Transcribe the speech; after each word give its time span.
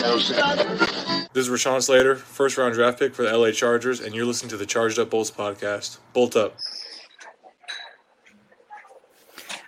This 0.00 0.30
is 1.34 1.50
Rashawn 1.50 1.82
Slater, 1.82 2.16
first 2.16 2.56
round 2.56 2.72
draft 2.72 2.98
pick 2.98 3.14
for 3.14 3.22
the 3.22 3.36
LA 3.36 3.50
Chargers, 3.50 4.00
and 4.00 4.14
you're 4.14 4.24
listening 4.24 4.48
to 4.48 4.56
the 4.56 4.64
Charged 4.64 4.98
Up 4.98 5.10
Bolts 5.10 5.30
podcast. 5.30 5.98
Bolt 6.14 6.36
up. 6.36 6.56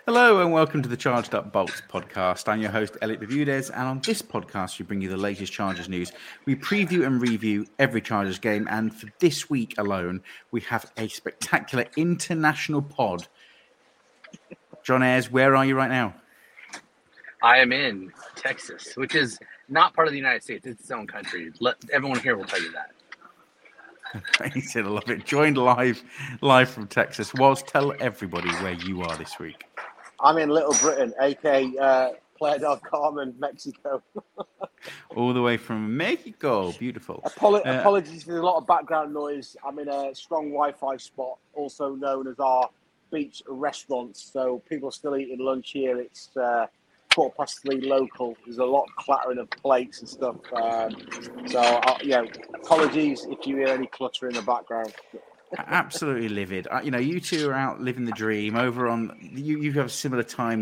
Hello 0.07 0.41
and 0.41 0.51
welcome 0.51 0.81
to 0.81 0.89
the 0.89 0.97
Charged 0.97 1.35
Up 1.35 1.51
Bolts 1.51 1.83
podcast. 1.87 2.49
I'm 2.49 2.61
your 2.61 2.71
host, 2.71 2.97
Elliott 3.03 3.19
Bermudez, 3.19 3.69
and 3.69 3.83
on 3.83 3.99
this 3.99 4.23
podcast, 4.23 4.79
we 4.79 4.85
bring 4.85 5.01
you 5.01 5.09
the 5.09 5.17
latest 5.17 5.53
Chargers 5.53 5.87
news. 5.87 6.11
We 6.45 6.55
preview 6.55 7.05
and 7.05 7.21
review 7.21 7.67
every 7.77 8.01
Chargers 8.01 8.39
game, 8.39 8.67
and 8.71 8.91
for 8.91 9.09
this 9.19 9.51
week 9.51 9.75
alone, 9.77 10.23
we 10.49 10.61
have 10.61 10.91
a 10.97 11.09
spectacular 11.09 11.85
international 11.95 12.81
pod. 12.81 13.27
John 14.81 15.03
Ayers, 15.03 15.29
where 15.29 15.55
are 15.55 15.63
you 15.63 15.75
right 15.75 15.91
now? 15.91 16.15
I 17.43 17.59
am 17.59 17.71
in 17.71 18.11
Texas, 18.35 18.95
which 18.95 19.13
is 19.13 19.37
not 19.69 19.93
part 19.93 20.07
of 20.07 20.11
the 20.11 20.17
United 20.17 20.43
States. 20.43 20.65
It's 20.65 20.81
its 20.81 20.91
own 20.91 21.07
country. 21.07 21.51
Let 21.59 21.75
everyone 21.91 22.19
here 22.19 22.35
will 22.35 22.45
tell 22.45 22.61
you 22.61 22.71
that. 22.71 22.91
Amazing, 24.39 24.85
I 24.85 24.89
love 24.89 25.09
it. 25.09 25.25
Joined 25.25 25.57
live, 25.57 26.03
live 26.41 26.69
from 26.69 26.87
Texas. 26.87 27.33
Was 27.33 27.63
tell 27.63 27.93
everybody 27.99 28.49
where 28.49 28.73
you 28.73 29.01
are 29.01 29.17
this 29.17 29.39
week. 29.39 29.65
I'm 30.19 30.37
in 30.37 30.49
Little 30.49 30.73
Britain, 30.73 31.13
aka 31.19 31.77
uh, 31.77 32.09
Playa 32.37 32.59
del 32.59 32.77
Carmen, 32.77 33.33
Mexico. 33.39 34.03
All 35.15 35.33
the 35.33 35.41
way 35.41 35.57
from 35.57 35.95
Mexico. 35.95 36.71
Beautiful. 36.73 37.21
Apolo- 37.25 37.65
uh, 37.65 37.79
apologies 37.79 38.23
for 38.23 38.37
a 38.37 38.45
lot 38.45 38.57
of 38.57 38.67
background 38.67 39.13
noise. 39.13 39.55
I'm 39.65 39.79
in 39.79 39.89
a 39.89 40.13
strong 40.13 40.49
Wi-Fi 40.49 40.97
spot, 40.97 41.37
also 41.53 41.95
known 41.95 42.27
as 42.27 42.39
our 42.39 42.69
beach 43.11 43.41
restaurant. 43.47 44.17
So 44.17 44.61
people 44.69 44.89
are 44.89 44.93
still 44.93 45.15
eating 45.15 45.39
lunch 45.39 45.71
here. 45.71 45.99
It's 45.99 46.35
uh, 46.37 46.67
quarter 47.13 47.35
past 47.37 47.61
three 47.61 47.81
local. 47.81 48.35
There's 48.45 48.57
a 48.57 48.65
lot 48.65 48.83
of 48.83 48.95
clattering 49.05 49.39
of 49.39 49.49
plates 49.49 49.99
and 49.99 50.09
stuff. 50.09 50.35
Um, 50.53 50.95
so 51.47 51.59
uh, 51.59 51.97
yeah, 52.03 52.23
apologies 52.53 53.25
if 53.29 53.45
you 53.45 53.57
hear 53.57 53.67
any 53.67 53.87
clutter 53.87 54.27
in 54.27 54.35
the 54.35 54.41
background. 54.41 54.93
Absolutely 55.57 56.29
livid. 56.29 56.67
Uh, 56.71 56.81
you 56.83 56.91
know, 56.91 56.97
you 56.97 57.19
two 57.19 57.49
are 57.49 57.53
out 57.53 57.79
living 57.79 58.05
the 58.05 58.11
dream 58.11 58.55
over 58.55 58.87
on. 58.87 59.15
You 59.21 59.59
you 59.59 59.71
have 59.73 59.85
a 59.87 59.89
similar 59.89 60.23
time. 60.23 60.61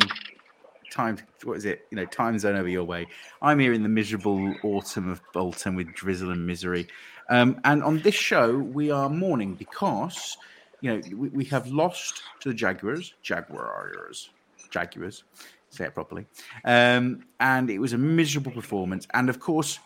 Time, 0.91 1.17
what 1.45 1.55
is 1.55 1.63
it? 1.63 1.87
You 1.89 1.95
know, 1.95 2.05
time 2.05 2.37
zone 2.37 2.57
over 2.57 2.67
your 2.67 2.83
way. 2.83 3.07
I'm 3.41 3.59
here 3.59 3.71
in 3.71 3.81
the 3.81 3.87
miserable 3.87 4.53
autumn 4.61 5.09
of 5.09 5.21
Bolton 5.31 5.75
with 5.75 5.93
drizzle 5.93 6.31
and 6.31 6.45
misery. 6.45 6.85
Um, 7.29 7.61
and 7.63 7.81
on 7.81 8.01
this 8.01 8.15
show, 8.15 8.57
we 8.57 8.91
are 8.91 9.07
mourning 9.07 9.55
because, 9.55 10.37
you 10.81 10.91
know, 10.91 11.01
we, 11.15 11.29
we 11.29 11.45
have 11.45 11.67
lost 11.67 12.23
to 12.41 12.49
the 12.49 12.53
Jaguars, 12.53 13.13
Jaguars, 13.23 14.31
Jaguars, 14.69 15.23
say 15.71 15.85
it 15.85 15.93
properly. 15.93 16.25
Um, 16.65 17.25
and 17.39 17.69
it 17.69 17.79
was 17.79 17.93
a 17.93 17.97
miserable 17.97 18.51
performance. 18.51 19.07
And 19.13 19.29
of 19.29 19.39
course, 19.39 19.79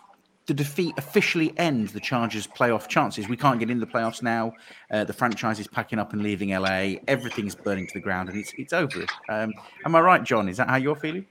the 0.47 0.53
defeat 0.53 0.93
officially 0.97 1.53
ends 1.57 1.93
the 1.93 1.99
Chargers' 1.99 2.47
playoff 2.47 2.87
chances. 2.87 3.27
We 3.27 3.37
can't 3.37 3.59
get 3.59 3.69
in 3.69 3.79
the 3.79 3.87
playoffs 3.87 4.21
now. 4.21 4.53
Uh, 4.91 5.03
the 5.03 5.13
franchise 5.13 5.59
is 5.59 5.67
packing 5.67 5.97
up 5.97 6.13
and 6.13 6.21
leaving 6.21 6.49
LA. 6.49 6.95
Everything's 7.07 7.55
burning 7.55 7.87
to 7.87 7.93
the 7.93 7.99
ground, 7.99 8.29
and 8.29 8.37
it's 8.37 8.53
it's 8.57 8.73
over. 8.73 9.05
Um, 9.29 9.53
am 9.85 9.95
I 9.95 10.01
right, 10.01 10.23
John? 10.23 10.47
Is 10.47 10.57
that 10.57 10.69
how 10.69 10.75
you're 10.75 10.95
feeling? 10.95 11.25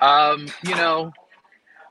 Um, 0.00 0.48
you 0.64 0.74
know, 0.74 1.12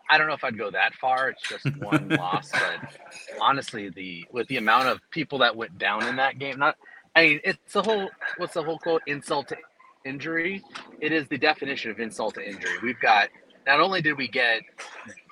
I 0.09 0.17
don't 0.17 0.28
know 0.28 0.34
if 0.34 0.44
I'd 0.44 0.58
go 0.58 0.72
that 0.72 0.95
far. 0.95 1.30
It's 1.30 1.47
just 1.47 1.66
one 1.78 2.09
loss, 2.17 2.52
but 2.52 2.97
honestly, 3.39 3.89
the 3.89 4.25
with 4.31 4.47
the 4.47 4.58
amount 4.58 4.88
of 4.88 5.00
people 5.12 5.39
that 5.39 5.56
went 5.56 5.78
down 5.78 6.08
in 6.08 6.16
that 6.16 6.39
game, 6.39 6.58
not 6.58 6.78
I 7.16 7.28
mean, 7.28 7.42
it's 7.44 7.73
the 7.73 7.81
whole 7.81 8.09
what's 8.38 8.53
the 8.53 8.64
whole 8.64 8.80
quote? 8.80 9.02
Insult 9.08 9.50
to 9.50 9.58
injury. 10.06 10.64
It 11.00 11.12
is 11.12 11.28
the 11.28 11.38
definition 11.38 11.92
of 11.92 12.00
insult 12.00 12.36
to 12.36 12.48
injury. 12.48 12.78
We've 12.84 13.00
got 13.00 13.30
not 13.68 13.80
only 13.80 14.02
did 14.02 14.18
we 14.18 14.28
get 14.28 14.62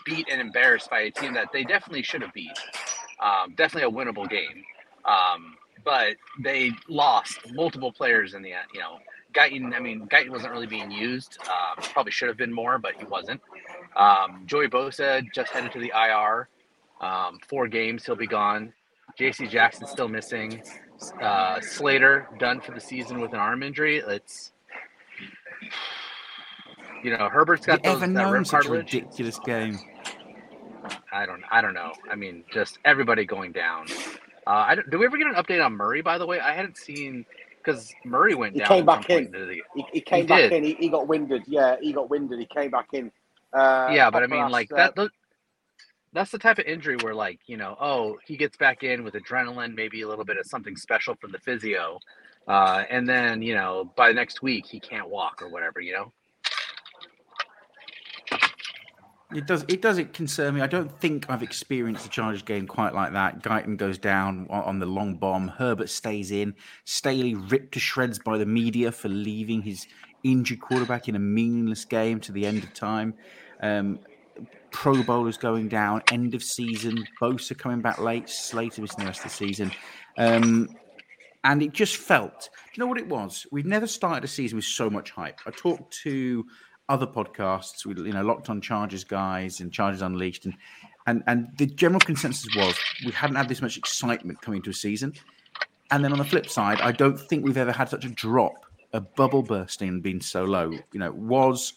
beat 0.06 0.28
and 0.31 0.39
embarrassed 0.39 0.89
by 0.89 1.02
a 1.02 1.11
team 1.11 1.34
that 1.34 1.52
they 1.52 1.64
definitely 1.64 2.03
should 2.03 2.22
have 2.22 2.34
beat, 2.34 2.58
um, 3.20 3.53
definitely 3.56 3.89
a 3.89 3.92
winnable 3.92 4.30
game, 4.30 4.64
um, 5.05 5.55
but 5.83 6.16
they 6.42 6.71
lost 6.88 7.39
multiple 7.52 7.92
players 7.92 8.33
in 8.33 8.42
the 8.42 8.54
end. 8.54 8.67
You 8.73 8.82
know, 8.82 8.99
Guyton. 9.33 9.73
I 9.76 9.80
mean, 9.80 10.08
Guyton 10.08 10.30
wasn't 10.30 10.52
really 10.52 10.67
being 10.67 10.92
used. 10.92 11.38
Um, 11.48 11.83
probably 11.93 12.11
should 12.11 12.27
have 12.27 12.38
been 12.38 12.54
more, 12.54 12.77
but 12.77 12.93
he 12.95 13.05
wasn't. 13.05 13.42
Um, 13.95 14.43
Joey 14.45 14.67
Bosa 14.67 15.23
just 15.33 15.52
headed 15.52 15.72
to 15.73 15.80
the 15.80 15.92
IR. 15.95 16.49
Um, 17.02 17.39
four 17.48 17.67
games, 17.67 18.05
he'll 18.05 18.16
be 18.16 18.27
gone. 18.27 18.73
J.C. 19.17 19.48
Jackson 19.48 19.88
still 19.88 20.08
missing. 20.08 20.61
Uh, 21.22 21.60
Slater 21.61 22.27
done 22.39 22.60
for 22.61 22.73
the 22.73 22.80
season 22.80 23.20
with 23.20 23.33
an 23.33 23.39
arm 23.39 23.64
injury. 23.64 23.98
It's 24.05 24.52
you 27.03 27.15
know, 27.17 27.30
Herbert's 27.30 27.65
got 27.65 27.83
Have 27.85 27.93
those, 27.99 28.03
ever 28.03 28.13
that 28.13 28.19
known 28.23 28.33
rib 28.33 28.45
such 28.47 28.65
a 28.65 28.67
cartilage. 28.69 28.93
ridiculous 28.93 29.39
game? 29.39 29.80
I 31.11 31.25
don't, 31.25 31.41
I 31.52 31.61
don't 31.61 31.73
know. 31.73 31.91
I 32.09 32.15
mean, 32.15 32.43
just 32.52 32.77
everybody 32.85 33.25
going 33.25 33.52
down. 33.52 33.87
Uh, 34.47 34.65
I 34.67 34.75
don't, 34.75 34.89
did 34.89 34.97
we 34.97 35.05
ever 35.05 35.17
get 35.17 35.27
an 35.27 35.35
update 35.35 35.63
on 35.63 35.73
Murray? 35.73 36.02
By 36.02 36.17
the 36.17 36.25
way, 36.25 36.39
I 36.39 36.53
hadn't 36.53 36.77
seen 36.77 37.25
because 37.63 37.93
Murray 38.05 38.35
went 38.35 38.53
He 38.53 38.59
down. 38.59 38.67
came 38.67 38.85
back 38.85 39.09
in. 39.09 39.31
the- 39.31 39.61
He, 39.75 39.85
he 39.93 40.02
came 40.02 40.21
He 40.21 40.27
back 40.27 40.39
did. 40.39 40.53
in. 40.53 40.63
He, 40.63 40.73
he 40.80 40.89
got 40.89 41.07
winded. 41.07 41.43
Yeah, 41.47 41.75
he 41.81 41.93
got 41.93 42.09
winded. 42.09 42.39
He 42.39 42.45
came 42.45 42.71
back 42.71 42.87
in. 42.93 43.11
Uh, 43.53 43.89
yeah, 43.91 44.09
but 44.09 44.23
I 44.23 44.27
mean, 44.27 44.39
Paparazzi, 44.41 44.51
like 44.51 44.71
uh, 44.71 44.75
that. 44.77 44.95
tho- 44.95 45.09
That's 46.13 46.31
the 46.31 46.39
type 46.39 46.59
of 46.59 46.65
injury 46.65 46.97
where, 46.97 47.13
like, 47.15 47.39
you 47.47 47.57
know, 47.57 47.75
oh, 47.80 48.17
he 48.25 48.37
gets 48.37 48.57
back 48.57 48.83
in 48.83 49.03
with 49.03 49.13
adrenaline, 49.15 49.75
maybe 49.75 50.01
a 50.01 50.07
little 50.07 50.25
bit 50.25 50.37
of 50.37 50.45
something 50.45 50.75
special 50.75 51.15
from 51.19 51.31
the 51.31 51.39
physio, 51.39 51.99
uh, 52.49 52.83
and 52.89 53.08
then 53.08 53.42
you 53.42 53.55
know, 53.55 53.89
by 53.95 54.11
next 54.11 54.42
week 54.42 54.65
he 54.65 54.80
can't 54.80 55.10
walk 55.10 55.42
or 55.42 55.48
whatever. 55.48 55.80
You 55.80 55.93
know, 55.93 56.11
It 59.33 59.45
does. 59.45 59.64
It 59.67 59.83
doesn't 59.83 60.14
concern 60.14 60.55
me. 60.55 60.61
I 60.61 60.67
don't 60.67 60.92
think 60.99 61.30
I've 61.30 61.43
experienced 61.43 62.04
the 62.04 62.10
Chargers 62.10 62.42
game 62.42 62.65
quite 62.65 62.95
like 62.95 63.14
that. 63.14 63.43
Guyton 63.43 63.77
goes 63.77 63.99
down 63.99 64.48
on, 64.49 64.80
the 64.80 64.87
long 64.87 65.15
bomb. 65.15 65.49
Herbert 65.49 65.89
stays 65.89 66.32
in. 66.32 66.55
Staley 66.86 67.36
ripped 67.36 67.73
to 67.73 67.80
shreds 67.80 68.17
by 68.17 68.39
the 68.39 68.45
media 68.48 68.92
for 68.92 69.08
leaving 69.08 69.61
his 69.61 69.86
injured 70.23 70.61
quarterback 70.61 71.08
in 71.08 71.16
a 71.16 71.20
meaningless 71.20 71.86
game 71.86 72.20
to 72.21 72.31
the 72.31 72.48
end 72.48 72.64
of 72.64 72.73
time. 72.73 73.14
Um, 73.61 73.99
Pro 74.71 75.04
Bowlers 75.04 75.37
going 75.37 75.67
down. 75.67 76.02
End 76.11 76.33
of 76.33 76.42
season. 76.42 77.08
Bosa 77.21 77.55
coming 77.55 77.81
back 77.81 77.99
late. 77.99 78.27
Slater 78.30 78.81
missing 78.81 79.02
the 79.02 79.05
rest 79.05 79.20
of 79.20 79.26
the 79.26 79.37
season. 79.37 79.71
Um, 80.17 80.70
and 81.44 81.61
it 81.61 81.73
just 81.73 81.98
felt. 81.98 82.50
Do 82.54 82.72
you 82.73 82.83
know 82.83 82.88
what 82.88 82.98
it 82.98 83.08
was? 83.08 83.45
We've 83.52 83.66
never 83.66 83.88
started 83.88 84.23
a 84.23 84.27
season 84.27 84.58
with 84.58 84.66
so 84.66 84.89
much 84.89 85.11
hype. 85.11 85.39
I 85.45 85.52
talked 85.52 85.94
to 86.04 86.45
other 86.89 87.08
podcasts 87.08 87.86
with 87.86 88.00
you 88.00 88.14
know 88.14 88.23
locked 88.23 88.50
on 88.50 88.61
Chargers 88.61 89.04
guys 89.04 89.60
and 89.60 89.72
Chargers 89.72 90.02
Unleashed 90.02 90.45
and 90.45 90.55
and 91.08 91.23
and 91.28 91.48
the 91.58 91.67
general 91.67 91.99
consensus 91.99 92.48
was 92.55 92.76
we 93.05 93.11
hadn't 93.11 93.36
had 93.36 93.48
this 93.48 93.61
much 93.61 93.78
excitement 93.78 94.42
coming 94.42 94.61
to 94.64 94.72
a 94.72 94.73
season. 94.73 95.14
And 95.92 96.04
then 96.04 96.11
on 96.11 96.20
the 96.20 96.26
flip 96.26 96.48
side, 96.48 96.82
I 96.82 96.92
don't 96.92 97.20
think 97.20 97.44
we've 97.44 97.58
ever 97.58 97.72
had 97.72 97.89
such 97.89 98.05
a 98.05 98.10
drop, 98.10 98.66
a 98.94 99.02
bubble 99.02 99.42
bursting 99.42 99.89
and 99.89 100.04
been 100.04 100.22
so 100.22 100.44
low. 100.44 100.70
You 100.70 100.99
know, 100.99 101.11
was 101.11 101.73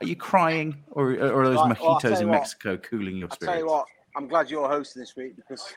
are 0.00 0.06
you 0.06 0.16
crying 0.16 0.82
or, 0.90 1.12
or 1.12 1.42
are 1.42 1.48
those 1.48 1.56
Right, 1.56 1.80
well, 1.80 2.00
mojitos 2.00 2.10
you 2.10 2.16
in 2.22 2.28
what. 2.28 2.34
Mexico 2.34 2.76
cooling 2.76 3.16
your 3.16 3.28
I 3.32 3.36
tell 3.36 3.58
you 3.58 3.66
what, 3.66 3.86
I'm 4.16 4.28
glad 4.28 4.50
you're 4.50 4.68
hosting 4.68 5.00
this 5.00 5.16
week 5.16 5.36
because 5.36 5.72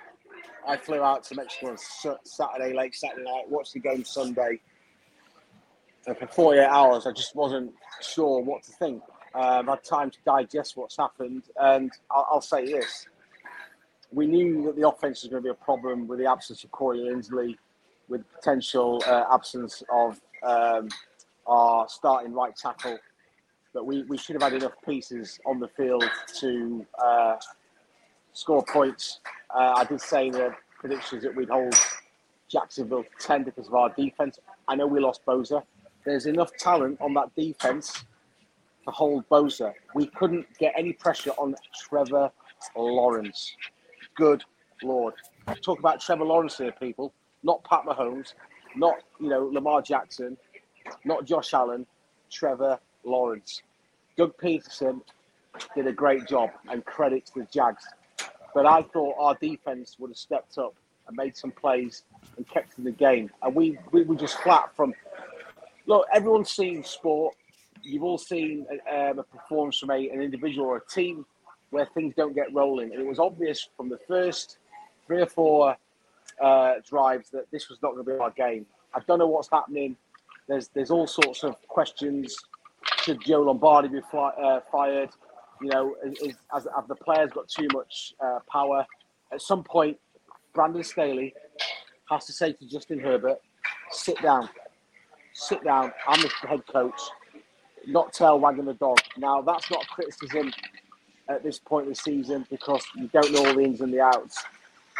I 0.67 0.77
flew 0.77 1.01
out 1.01 1.23
to 1.25 1.35
Mexico 1.35 1.71
on 1.71 1.77
Saturday, 2.23 2.73
late 2.73 2.95
Saturday 2.95 3.23
night, 3.23 3.49
watched 3.49 3.73
the 3.73 3.79
game 3.79 4.03
Sunday. 4.03 4.59
And 6.07 6.17
for 6.17 6.27
48 6.27 6.65
hours, 6.65 7.07
I 7.07 7.11
just 7.11 7.35
wasn't 7.35 7.73
sure 8.01 8.41
what 8.41 8.63
to 8.63 8.71
think. 8.73 9.01
Um, 9.33 9.69
I 9.69 9.73
had 9.73 9.83
time 9.83 10.11
to 10.11 10.17
digest 10.25 10.77
what's 10.77 10.95
happened, 10.97 11.43
and 11.59 11.91
I'll, 12.09 12.27
I'll 12.33 12.41
say 12.41 12.65
this: 12.65 13.07
we 14.11 14.27
knew 14.27 14.63
that 14.65 14.75
the 14.77 14.87
offense 14.87 15.23
was 15.23 15.31
going 15.31 15.43
to 15.43 15.47
be 15.47 15.51
a 15.51 15.65
problem 15.65 16.07
with 16.07 16.19
the 16.19 16.25
absence 16.25 16.63
of 16.63 16.71
Corey 16.71 16.99
Linsley, 16.99 17.57
with 18.07 18.21
potential 18.33 19.03
uh, 19.05 19.25
absence 19.33 19.83
of 19.91 20.21
um, 20.41 20.87
our 21.47 21.87
starting 21.89 22.33
right 22.33 22.55
tackle. 22.55 22.97
But 23.73 23.85
we, 23.85 24.03
we 24.03 24.17
should 24.17 24.41
have 24.41 24.43
had 24.43 24.53
enough 24.53 24.75
pieces 24.87 25.37
on 25.45 25.59
the 25.59 25.67
field 25.67 26.09
to 26.39 26.85
uh, 27.03 27.35
score 28.35 28.63
points. 28.63 29.21
Uh, 29.49 29.73
I 29.77 29.83
did 29.85 30.01
say 30.01 30.27
in 30.27 30.33
the 30.33 30.53
predictions 30.79 31.23
that 31.23 31.35
we'd 31.35 31.49
hold 31.49 31.73
Jacksonville 32.49 33.03
to 33.03 33.09
10 33.19 33.43
because 33.43 33.67
of 33.67 33.73
our 33.73 33.89
defense. 33.89 34.39
I 34.67 34.75
know 34.75 34.85
we 34.85 34.99
lost 34.99 35.25
Bosa. 35.25 35.63
There's 36.05 36.27
enough 36.27 36.51
talent 36.59 36.99
on 37.01 37.13
that 37.15 37.33
defense 37.35 38.05
to 38.83 38.91
hold 38.91 39.27
Bosa. 39.29 39.73
We 39.95 40.07
couldn't 40.07 40.45
get 40.59 40.73
any 40.77 40.93
pressure 40.93 41.31
on 41.31 41.55
Trevor 41.87 42.29
Lawrence. 42.75 43.55
Good 44.15 44.43
Lord. 44.83 45.15
Talk 45.63 45.79
about 45.79 46.01
Trevor 46.01 46.25
Lawrence 46.25 46.57
here, 46.57 46.73
people. 46.73 47.13
Not 47.43 47.63
Pat 47.63 47.81
Mahomes, 47.85 48.33
not, 48.75 48.95
you 49.19 49.29
know, 49.29 49.49
Lamar 49.51 49.81
Jackson, 49.81 50.37
not 51.05 51.25
Josh 51.25 51.53
Allen, 51.53 51.85
Trevor 52.31 52.79
Lawrence. 53.03 53.61
Doug 54.17 54.35
Pederson 54.37 55.01
did 55.75 55.87
a 55.87 55.93
great 55.93 56.27
job 56.27 56.49
and 56.69 56.83
credit 56.85 57.25
to 57.27 57.39
the 57.39 57.47
Jags. 57.51 57.85
But 58.55 58.65
I 58.65 58.83
thought 58.83 59.15
our 59.19 59.35
defense 59.35 59.97
would 59.99 60.11
have 60.11 60.17
stepped 60.17 60.57
up 60.57 60.73
and 61.07 61.17
made 61.17 61.35
some 61.35 61.51
plays 61.51 62.03
and 62.37 62.47
kept 62.47 62.77
in 62.77 62.85
the 62.85 62.91
game. 62.91 63.29
And 63.43 63.53
we, 63.53 63.77
we 63.91 64.03
were 64.03 64.15
just 64.15 64.39
flat 64.39 64.73
from 64.75 64.93
look, 65.85 66.07
everyone's 66.13 66.49
seen 66.49 66.81
sport. 66.83 67.35
you've 67.83 68.03
all 68.03 68.17
seen 68.17 68.65
um, 68.91 69.19
a 69.19 69.23
performance 69.23 69.77
from 69.77 69.91
a, 69.91 70.09
an 70.09 70.21
individual 70.21 70.67
or 70.67 70.77
a 70.77 70.85
team 70.87 71.25
where 71.69 71.85
things 71.85 72.13
don't 72.15 72.33
get 72.33 72.51
rolling. 72.53 72.93
And 72.93 73.01
it 73.01 73.05
was 73.05 73.19
obvious 73.19 73.67
from 73.75 73.89
the 73.89 73.99
first 74.07 74.57
three 75.05 75.21
or 75.21 75.27
four 75.27 75.75
uh, 76.41 76.73
drives 76.89 77.29
that 77.31 77.51
this 77.51 77.69
was 77.69 77.77
not 77.83 77.91
going 77.93 78.05
to 78.05 78.11
be 78.13 78.17
our 78.17 78.31
game. 78.31 78.65
I 78.93 79.01
don't 79.05 79.19
know 79.19 79.27
what's 79.27 79.49
happening. 79.51 79.97
There's 80.47 80.69
there's 80.69 80.91
all 80.91 81.07
sorts 81.07 81.43
of 81.43 81.55
questions. 81.67 82.37
Should 83.01 83.21
Joe 83.21 83.41
Lombardi 83.41 83.89
be 83.89 83.99
fly, 84.09 84.29
uh, 84.29 84.61
fired? 84.71 85.09
You 85.61 85.69
know, 85.69 85.95
is, 86.03 86.35
have 86.53 86.87
the 86.87 86.95
players 86.95 87.31
got 87.31 87.47
too 87.47 87.67
much 87.73 88.13
uh, 88.23 88.39
power? 88.51 88.85
At 89.31 89.41
some 89.41 89.63
point, 89.63 89.97
Brandon 90.53 90.83
Staley 90.83 91.33
has 92.09 92.25
to 92.25 92.33
say 92.33 92.53
to 92.53 92.67
Justin 92.67 92.99
Herbert, 92.99 93.39
"Sit 93.91 94.21
down, 94.21 94.49
sit 95.33 95.63
down. 95.63 95.91
I'm 96.07 96.21
the 96.21 96.29
head 96.47 96.65
coach, 96.67 96.99
not 97.87 98.13
tail 98.13 98.39
wagging 98.39 98.65
the 98.65 98.73
dog." 98.73 98.99
Now, 99.17 99.41
that's 99.41 99.69
not 99.71 99.87
criticism 99.87 100.51
at 101.29 101.43
this 101.43 101.59
point 101.59 101.85
in 101.85 101.89
the 101.89 101.95
season 101.95 102.45
because 102.49 102.83
you 102.95 103.07
don't 103.07 103.31
know 103.31 103.45
all 103.45 103.55
the 103.55 103.61
ins 103.61 103.81
and 103.81 103.93
the 103.93 104.01
outs. 104.01 104.43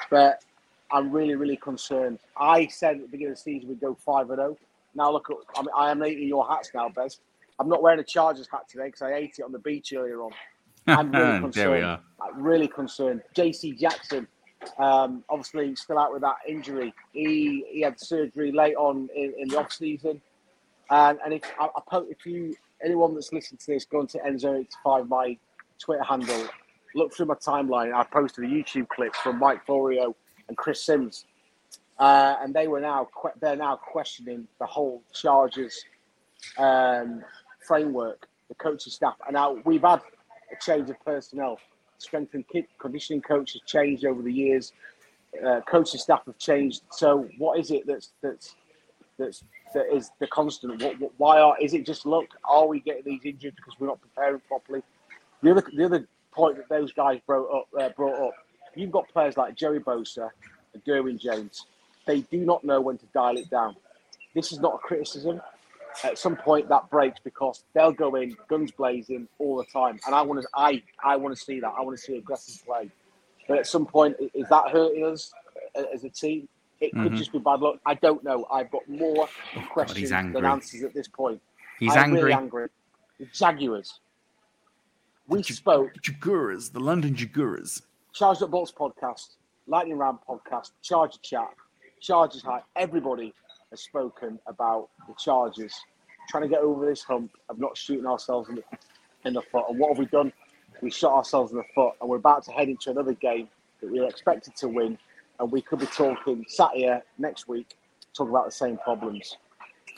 But 0.09 0.43
I'm 0.91 1.11
really, 1.11 1.35
really 1.35 1.57
concerned. 1.57 2.19
I 2.37 2.67
said 2.67 2.95
at 2.95 3.01
the 3.03 3.07
beginning 3.07 3.33
of 3.33 3.37
the 3.37 3.43
season 3.43 3.69
we'd 3.69 3.79
go 3.81 3.95
five 3.95 4.29
and 4.29 4.37
zero. 4.37 4.57
Now 4.93 5.11
look, 5.11 5.27
I 5.55 5.61
mean, 5.61 5.69
I 5.75 5.91
am 5.91 6.03
eating 6.05 6.27
your 6.27 6.47
hats 6.47 6.71
now, 6.73 6.89
Bez. 6.89 7.19
I'm 7.59 7.69
not 7.69 7.81
wearing 7.81 7.99
a 7.99 8.03
Chargers 8.03 8.47
hat 8.51 8.67
today 8.69 8.85
because 8.85 9.01
I 9.01 9.13
ate 9.13 9.35
it 9.39 9.43
on 9.43 9.51
the 9.51 9.59
beach 9.59 9.93
earlier 9.95 10.21
on. 10.21 10.31
I'm 10.87 11.11
really 11.11 11.39
concerned. 11.39 11.53
there 11.53 11.71
we 11.71 11.81
are. 11.81 11.99
I'm 12.21 12.43
really 12.43 12.67
concerned. 12.67 13.21
J.C. 13.33 13.73
Jackson, 13.73 14.27
um, 14.77 15.23
obviously 15.29 15.75
still 15.75 15.97
out 15.97 16.11
with 16.11 16.21
that 16.21 16.37
injury. 16.47 16.93
He 17.13 17.65
he 17.71 17.81
had 17.81 17.99
surgery 17.99 18.51
late 18.51 18.75
on 18.75 19.09
in, 19.15 19.33
in 19.37 19.47
the 19.47 19.59
off 19.59 19.71
season, 19.71 20.21
and 20.89 21.19
and 21.23 21.33
if 21.33 21.43
I, 21.59 21.67
I, 21.91 22.01
if 22.09 22.25
you 22.25 22.55
anyone 22.83 23.13
that's 23.13 23.31
listening 23.31 23.59
to 23.59 23.71
this, 23.71 23.85
go 23.85 24.01
into 24.01 24.19
Endzone 24.19 24.59
85, 24.61 25.07
my 25.07 25.37
Twitter 25.79 26.03
handle, 26.03 26.47
look 26.93 27.13
through 27.13 27.27
my 27.27 27.35
timeline. 27.35 27.93
I 27.93 28.03
posted 28.03 28.43
a 28.43 28.47
YouTube 28.47 28.87
clip 28.89 29.15
from 29.15 29.39
Mike 29.39 29.65
Florio 29.65 30.15
and 30.47 30.57
Chris 30.57 30.83
Sims, 30.83 31.25
uh, 31.99 32.35
and 32.41 32.53
they 32.53 32.67
were 32.67 32.81
now 32.81 33.07
they're 33.39 33.55
now 33.55 33.77
questioning 33.77 34.47
the 34.59 34.65
whole 34.65 35.01
Chargers 35.13 35.83
um, 36.57 37.23
framework, 37.67 38.27
the 38.49 38.55
coaching 38.55 38.91
staff, 38.91 39.15
and 39.25 39.33
now 39.33 39.57
we've 39.65 39.81
had 39.81 40.01
a 40.51 40.61
change 40.61 40.89
of 40.89 40.95
personnel. 41.05 41.59
Strength 41.97 42.33
and 42.33 42.45
conditioning 42.77 43.21
coach 43.21 43.53
has 43.53 43.61
changed 43.65 44.05
over 44.05 44.21
the 44.21 44.31
years. 44.31 44.73
Uh, 45.45 45.61
coaching 45.61 45.99
staff 45.99 46.21
have 46.25 46.37
changed. 46.37 46.81
So, 46.91 47.27
what 47.37 47.57
is 47.59 47.71
it 47.71 47.87
that's 47.87 48.11
that's 48.21 48.55
that's 49.17 49.43
that 49.73 49.85
is 49.93 50.11
the 50.19 50.27
constant? 50.27 50.81
What, 50.81 50.99
what, 50.99 51.11
why 51.17 51.39
are 51.39 51.55
is 51.61 51.73
it 51.73 51.85
just 51.85 52.05
look? 52.05 52.27
Are 52.43 52.67
we 52.67 52.81
getting 52.81 53.03
these 53.05 53.21
injuries 53.23 53.53
because 53.55 53.73
we're 53.79 53.87
not 53.87 54.01
preparing 54.01 54.41
properly? 54.47 54.83
The 55.41 55.51
other 55.51 55.63
the 55.75 55.85
other 55.85 56.07
point 56.31 56.57
that 56.57 56.67
those 56.69 56.91
guys 56.91 57.19
brought 57.25 57.61
up 57.61 57.67
uh, 57.79 57.89
brought 57.95 58.27
up 58.27 58.33
you've 58.75 58.91
got 58.91 59.07
players 59.09 59.37
like 59.37 59.55
Joey 59.55 59.79
Bosa 59.79 60.29
and 60.73 60.83
Derwin 60.83 61.19
James. 61.19 61.65
They 62.05 62.21
do 62.21 62.37
not 62.39 62.63
know 62.63 62.81
when 62.81 62.97
to 62.97 63.05
dial 63.13 63.37
it 63.37 63.49
down. 63.49 63.75
This 64.35 64.51
is 64.51 64.59
not 64.59 64.75
a 64.75 64.77
criticism. 64.77 65.41
At 66.03 66.17
some 66.17 66.35
point, 66.35 66.67
that 66.69 66.89
breaks 66.89 67.19
because 67.23 67.63
they'll 67.73 67.91
go 67.91 68.15
in 68.15 68.35
guns 68.49 68.71
blazing 68.71 69.27
all 69.39 69.57
the 69.57 69.65
time, 69.65 69.99
and 70.05 70.13
I 70.13 70.21
want 70.21 70.41
to. 70.41 70.47
I 70.53 70.83
I 71.03 71.15
want 71.15 71.37
to 71.37 71.41
see 71.41 71.59
that. 71.59 71.73
I 71.77 71.81
want 71.81 71.97
to 71.97 72.03
see 72.03 72.17
aggressive 72.17 72.65
play. 72.65 72.89
But 73.47 73.59
at 73.59 73.67
some 73.67 73.85
point, 73.85 74.15
is 74.33 74.49
that 74.49 74.69
hurting 74.71 75.05
us 75.05 75.31
as 75.93 76.03
a 76.03 76.09
team? 76.09 76.47
It 76.81 76.91
could 76.91 77.01
mm-hmm. 77.01 77.15
just 77.15 77.31
be 77.31 77.39
bad 77.39 77.61
luck. 77.61 77.79
I 77.85 77.93
don't 77.93 78.23
know. 78.23 78.45
I've 78.51 78.69
got 78.69 78.87
more 78.89 79.27
oh, 79.55 79.63
questions 79.71 80.09
God, 80.09 80.33
than 80.33 80.45
answers 80.45 80.83
at 80.83 80.93
this 80.93 81.07
point. 81.07 81.41
He's 81.79 81.95
I'm 81.95 82.05
angry. 82.05 82.23
Really 82.23 82.33
angry. 82.33 82.67
The 83.19 83.25
Jaguars. 83.27 83.99
We 85.27 85.41
the 85.41 85.53
spoke. 85.53 85.91
Jaguars, 86.01 86.69
the 86.69 86.79
London 86.79 87.15
Jaguars. 87.15 87.81
Charged 88.13 88.43
Up 88.43 88.51
Bolts 88.51 88.71
podcast, 88.71 89.35
Lightning 89.67 89.97
Round 89.97 90.19
podcast, 90.27 90.71
Charger 90.81 91.17
Chat, 91.21 91.49
Chargers 92.01 92.43
High. 92.43 92.61
Everybody 92.75 93.33
has 93.75 93.81
spoken 93.81 94.39
about 94.47 94.89
the 95.07 95.13
charges, 95.19 95.73
trying 96.29 96.43
to 96.43 96.49
get 96.49 96.59
over 96.59 96.85
this 96.85 97.03
hump 97.03 97.31
of 97.49 97.59
not 97.59 97.77
shooting 97.77 98.05
ourselves 98.05 98.47
in 98.49 98.55
the, 98.55 98.63
in 99.25 99.33
the 99.33 99.41
foot. 99.41 99.65
And 99.69 99.77
what 99.77 99.89
have 99.89 99.97
we 99.97 100.05
done? 100.05 100.31
We 100.81 100.89
shot 100.89 101.13
ourselves 101.13 101.51
in 101.51 101.57
the 101.57 101.63
foot, 101.73 101.93
and 101.99 102.09
we're 102.09 102.17
about 102.17 102.43
to 102.45 102.51
head 102.51 102.69
into 102.69 102.89
another 102.89 103.13
game 103.13 103.49
that 103.81 103.91
we 103.91 103.99
are 103.99 104.07
expected 104.07 104.55
to 104.57 104.69
win. 104.69 104.97
And 105.39 105.51
we 105.51 105.61
could 105.61 105.79
be 105.79 105.85
talking 105.87 106.45
sat 106.47 106.71
here 106.73 107.03
next 107.17 107.47
week, 107.49 107.75
talking 108.13 108.31
about 108.31 108.45
the 108.45 108.51
same 108.51 108.77
problems. 108.77 109.37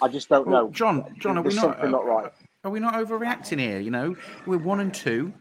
I 0.02 0.08
just 0.08 0.30
don't 0.30 0.48
well, 0.48 0.66
know. 0.66 0.72
John, 0.72 1.16
John, 1.20 1.38
are 1.38 1.44
we 1.44 1.54
not, 1.54 1.84
uh, 1.84 1.88
not 1.88 2.06
right? 2.06 2.32
Are 2.64 2.72
we 2.72 2.80
not 2.80 2.96
overreacting 2.96 3.60
here? 3.60 3.80
You 3.80 3.92
know, 3.92 4.16
we're 4.48 4.58
one 4.58 4.80
and 4.80 4.94
two. 4.94 5.34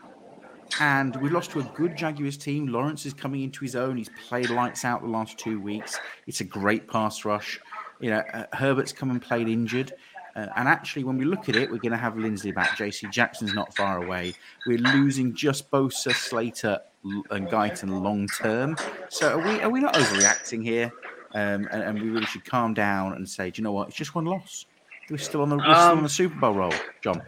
And 0.80 1.14
we 1.16 1.30
lost 1.30 1.52
to 1.52 1.60
a 1.60 1.62
good 1.62 1.96
Jaguars 1.96 2.36
team. 2.36 2.66
Lawrence 2.66 3.06
is 3.06 3.14
coming 3.14 3.42
into 3.42 3.60
his 3.60 3.76
own. 3.76 3.96
He's 3.96 4.10
played 4.28 4.50
lights 4.50 4.84
out 4.84 5.00
the 5.00 5.08
last 5.08 5.38
two 5.38 5.60
weeks. 5.60 5.98
It's 6.26 6.40
a 6.40 6.44
great 6.44 6.88
pass 6.88 7.24
rush. 7.24 7.60
You 8.00 8.10
know, 8.10 8.22
uh, 8.32 8.44
Herbert's 8.52 8.92
come 8.92 9.10
and 9.10 9.20
played 9.20 9.48
injured. 9.48 9.92
Uh, 10.34 10.48
and 10.56 10.68
actually, 10.68 11.04
when 11.04 11.16
we 11.16 11.24
look 11.24 11.48
at 11.48 11.56
it, 11.56 11.70
we're 11.70 11.78
going 11.78 11.92
to 11.92 11.98
have 11.98 12.14
Linsley 12.14 12.54
back. 12.54 12.76
JC 12.76 13.10
Jackson's 13.10 13.54
not 13.54 13.74
far 13.74 14.02
away. 14.04 14.34
We're 14.66 14.78
losing 14.78 15.34
just 15.34 15.70
Bosa, 15.70 16.12
Slater, 16.12 16.80
and 17.30 17.48
Guyton 17.48 18.02
long 18.02 18.28
term. 18.28 18.76
So 19.08 19.38
are 19.38 19.42
we 19.42 19.60
are 19.62 19.70
we 19.70 19.80
not 19.80 19.94
overreacting 19.94 20.62
here? 20.62 20.92
Um, 21.34 21.68
and, 21.70 21.82
and, 21.82 22.02
we 22.02 22.08
really 22.08 22.24
should 22.24 22.46
calm 22.46 22.72
down 22.72 23.12
and 23.12 23.28
say, 23.28 23.50
do 23.50 23.60
you 23.60 23.64
know 23.64 23.72
what? 23.72 23.88
It's 23.88 23.96
just 23.96 24.14
one 24.14 24.24
loss. 24.24 24.64
We're 25.10 25.18
still 25.18 25.42
on 25.42 25.50
the, 25.50 25.56
we're 25.56 25.64
still 25.64 25.74
on 25.74 25.96
the 25.98 26.02
um, 26.04 26.08
Super 26.08 26.34
Bowl 26.36 26.54
roll, 26.54 26.72
John. 27.02 27.22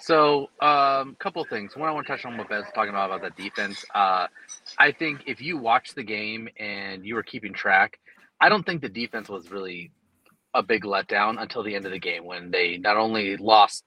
So, 0.00 0.48
a 0.62 0.66
um, 0.66 1.16
couple 1.18 1.44
things. 1.44 1.76
One, 1.76 1.88
I 1.88 1.92
want 1.92 2.06
to 2.06 2.12
touch 2.12 2.24
on 2.24 2.38
what 2.38 2.48
Ben's 2.48 2.66
talking 2.74 2.90
about 2.90 3.10
about 3.10 3.36
the 3.36 3.42
defense. 3.42 3.84
Uh, 3.94 4.28
I 4.78 4.92
think 4.92 5.22
if 5.26 5.40
you 5.40 5.56
watch 5.56 5.94
the 5.94 6.02
game 6.02 6.48
and 6.58 7.04
you 7.04 7.14
were 7.14 7.22
keeping 7.22 7.52
track, 7.52 7.98
I 8.40 8.48
don't 8.48 8.64
think 8.64 8.82
the 8.82 8.88
defense 8.88 9.28
was 9.28 9.50
really 9.50 9.92
a 10.54 10.62
big 10.62 10.84
letdown 10.84 11.40
until 11.40 11.62
the 11.62 11.74
end 11.74 11.86
of 11.86 11.92
the 11.92 11.98
game 11.98 12.24
when 12.24 12.50
they 12.50 12.76
not 12.76 12.96
only 12.96 13.36
lost 13.36 13.84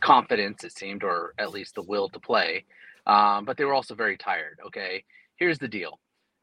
confidence, 0.00 0.64
it 0.64 0.76
seemed, 0.76 1.02
or 1.02 1.34
at 1.38 1.50
least 1.50 1.74
the 1.74 1.82
will 1.82 2.08
to 2.10 2.20
play, 2.20 2.64
um, 3.06 3.44
but 3.44 3.56
they 3.56 3.64
were 3.64 3.74
also 3.74 3.94
very 3.94 4.16
tired. 4.16 4.58
Okay, 4.66 5.04
here's 5.36 5.58
the 5.58 5.68
deal 5.68 5.98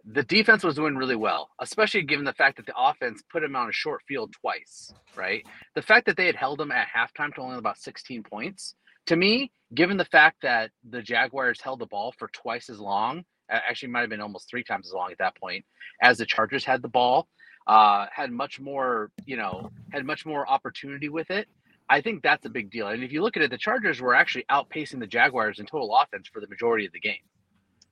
the 0.06 0.24
defense 0.24 0.64
was 0.64 0.76
doing 0.76 0.96
really 0.96 1.16
well, 1.16 1.50
especially 1.60 2.02
given 2.02 2.26
the 2.26 2.34
fact 2.34 2.58
that 2.58 2.66
the 2.66 2.74
offense 2.78 3.22
put 3.32 3.44
him 3.44 3.56
on 3.56 3.70
a 3.70 3.74
short 3.74 4.02
field 4.08 4.34
twice, 4.42 4.92
right? 5.16 5.46
The 5.76 5.82
fact 5.82 6.06
that 6.08 6.18
they 6.18 6.26
had 6.26 6.36
held 6.36 6.60
him 6.60 6.72
at 6.72 6.88
halftime 6.88 7.34
to 7.36 7.42
only 7.42 7.58
about 7.58 7.78
16 7.78 8.24
points, 8.24 8.76
to 9.08 9.16
me, 9.16 9.52
given 9.74 9.98
the 9.98 10.06
fact 10.06 10.38
that 10.42 10.72
the 10.90 11.02
Jaguars 11.02 11.62
held 11.62 11.80
the 11.80 11.86
ball 11.86 12.14
for 12.18 12.30
twice 12.30 12.70
as 12.70 12.80
long, 12.80 13.24
actually 13.50 13.90
might 13.90 14.02
have 14.02 14.10
been 14.10 14.22
almost 14.22 14.50
three 14.50 14.64
times 14.64 14.88
as 14.88 14.94
long 14.94 15.12
at 15.12 15.18
that 15.18 15.36
point, 15.36 15.66
as 16.02 16.18
the 16.18 16.26
Chargers 16.26 16.64
had 16.64 16.82
the 16.82 16.88
ball, 16.88 17.28
uh, 17.68 18.06
had 18.14 18.32
much 18.32 18.60
more, 18.60 19.12
you 19.26 19.38
know, 19.38 19.72
had 19.92 20.06
much 20.06 20.26
more 20.26 20.50
opportunity 20.50 21.10
with 21.10 21.30
it. 21.32 21.48
I 21.90 22.02
think 22.02 22.24
that's 22.24 22.46
a 22.46 22.50
big 22.50 22.72
deal. 22.72 22.88
And 22.88 23.04
if 23.04 23.12
you 23.12 23.22
look 23.22 23.36
at 23.36 23.44
it, 23.44 23.52
the 23.52 23.58
Chargers 23.58 24.00
were 24.00 24.16
actually 24.16 24.46
outpacing 24.50 25.00
the 25.00 25.08
Jaguars 25.08 25.60
in 25.60 25.66
total 25.66 25.96
offense 25.96 26.30
for 26.32 26.40
the 26.40 26.48
majority 26.48 26.86
of 26.86 26.94
the 26.94 27.00
game. 27.00 27.20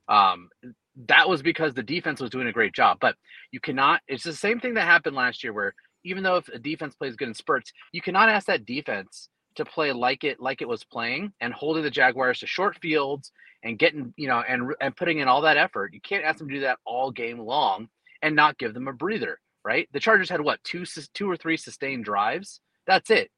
Um, 0.08 0.50
that 1.08 1.28
was 1.28 1.42
because 1.42 1.74
the 1.74 1.84
defense 1.84 2.22
was 2.22 2.30
doing 2.30 2.48
a 2.48 2.54
great 2.54 2.74
job. 2.74 2.98
But 3.02 3.16
you 3.52 3.60
cannot, 3.60 4.02
it's 4.08 4.24
the 4.24 4.34
same 4.34 4.60
thing 4.60 4.76
that 4.76 4.86
happened 4.86 5.16
last 5.16 5.44
year 5.44 5.54
where 5.54 5.76
even 6.04 6.24
though 6.24 6.38
if 6.38 6.48
a 6.48 6.60
defense 6.60 6.96
plays 6.96 7.16
good 7.16 7.28
in 7.28 7.34
spurts, 7.34 7.74
you 7.92 8.02
cannot 8.02 8.30
ask 8.30 8.48
that 8.48 8.66
defense 8.66 9.30
to 9.60 9.66
play 9.66 9.92
like 9.92 10.24
it 10.24 10.40
like 10.40 10.62
it 10.62 10.68
was 10.68 10.84
playing 10.84 11.32
and 11.40 11.54
holding 11.54 11.84
the 11.84 11.90
Jaguars 11.92 12.40
to 12.40 12.48
short 12.48 12.78
fields 12.82 13.32
and 13.64 13.78
getting, 13.78 14.14
you 14.18 14.28
know, 14.28 14.42
and 14.48 14.74
and 14.82 14.96
putting 14.96 15.20
in 15.20 15.28
all 15.28 15.42
that 15.42 15.58
effort. 15.58 15.94
You 15.94 16.02
can't 16.02 16.26
ask 16.26 16.40
them 16.40 16.50
to 16.50 16.56
do 16.56 16.62
that 16.62 16.80
all 16.86 17.12
game 17.12 17.40
long 17.40 17.88
and 18.22 18.36
not 18.36 18.58
give 18.58 18.74
them 18.74 18.88
a 18.88 18.94
breather, 18.94 19.40
right? 19.64 19.88
The 19.94 20.00
Chargers 20.00 20.30
had 20.30 20.42
what, 20.42 20.64
two 20.64 20.86
two 21.14 21.30
or 21.30 21.38
three 21.38 21.58
sustained 21.58 22.06
drives? 22.06 22.62
That's 22.88 23.10
it. 23.10 23.30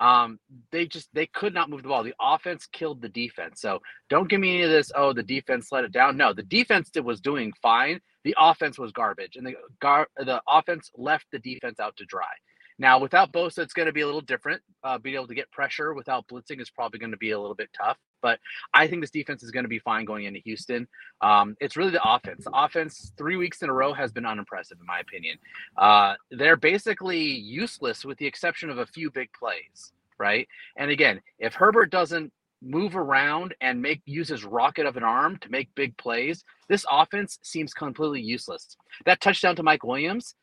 Um, 0.00 0.38
they 0.72 0.86
just 0.86 1.08
they 1.12 1.26
could 1.26 1.52
not 1.54 1.68
move 1.68 1.82
the 1.82 1.88
ball. 1.88 2.02
The 2.02 2.14
offense 2.20 2.66
killed 2.66 3.02
the 3.02 3.08
defense. 3.08 3.60
So 3.60 3.80
don't 4.08 4.30
give 4.30 4.40
me 4.40 4.54
any 4.54 4.62
of 4.62 4.70
this. 4.70 4.90
Oh, 4.94 5.12
the 5.12 5.22
defense 5.22 5.70
let 5.70 5.84
it 5.84 5.92
down. 5.92 6.16
No, 6.16 6.32
the 6.32 6.42
defense 6.42 6.90
was 7.02 7.20
doing 7.20 7.52
fine. 7.60 8.00
The 8.24 8.34
offense 8.38 8.78
was 8.78 8.92
garbage, 8.92 9.36
and 9.36 9.46
the 9.46 9.54
gar- 9.80 10.08
the 10.16 10.42
offense 10.48 10.90
left 10.96 11.26
the 11.32 11.38
defense 11.38 11.80
out 11.80 11.96
to 11.96 12.04
dry. 12.06 12.32
Now, 12.80 12.98
without 12.98 13.30
Bosa, 13.30 13.58
it's 13.58 13.74
going 13.74 13.86
to 13.86 13.92
be 13.92 14.00
a 14.00 14.06
little 14.06 14.22
different. 14.22 14.62
Uh, 14.82 14.96
being 14.96 15.14
able 15.14 15.26
to 15.26 15.34
get 15.34 15.50
pressure 15.50 15.92
without 15.92 16.26
blitzing 16.28 16.62
is 16.62 16.70
probably 16.70 16.98
going 16.98 17.10
to 17.10 17.18
be 17.18 17.32
a 17.32 17.38
little 17.38 17.54
bit 17.54 17.68
tough. 17.76 17.98
But 18.22 18.40
I 18.72 18.86
think 18.86 19.02
this 19.02 19.10
defense 19.10 19.42
is 19.42 19.50
going 19.50 19.64
to 19.64 19.68
be 19.68 19.78
fine 19.80 20.06
going 20.06 20.24
into 20.24 20.40
Houston. 20.40 20.88
Um, 21.20 21.56
it's 21.60 21.76
really 21.76 21.90
the 21.90 22.02
offense. 22.02 22.44
The 22.44 22.52
offense, 22.54 23.12
three 23.18 23.36
weeks 23.36 23.60
in 23.60 23.68
a 23.68 23.72
row, 23.72 23.92
has 23.92 24.12
been 24.12 24.24
unimpressive, 24.24 24.78
in 24.80 24.86
my 24.86 24.98
opinion. 25.00 25.36
Uh, 25.76 26.14
they're 26.30 26.56
basically 26.56 27.20
useless 27.20 28.02
with 28.02 28.16
the 28.16 28.26
exception 28.26 28.70
of 28.70 28.78
a 28.78 28.86
few 28.86 29.10
big 29.10 29.28
plays, 29.38 29.92
right? 30.18 30.48
And 30.76 30.90
again, 30.90 31.20
if 31.38 31.52
Herbert 31.52 31.90
doesn't 31.90 32.32
move 32.62 32.96
around 32.96 33.54
and 33.60 33.80
make 33.80 34.00
use 34.06 34.28
his 34.28 34.44
rocket 34.44 34.86
of 34.86 34.96
an 34.96 35.02
arm 35.04 35.36
to 35.42 35.50
make 35.50 35.68
big 35.74 35.94
plays, 35.98 36.44
this 36.68 36.86
offense 36.90 37.38
seems 37.42 37.74
completely 37.74 38.22
useless. 38.22 38.76
That 39.04 39.20
touchdown 39.20 39.56
to 39.56 39.62
Mike 39.62 39.84
Williams, 39.84 40.34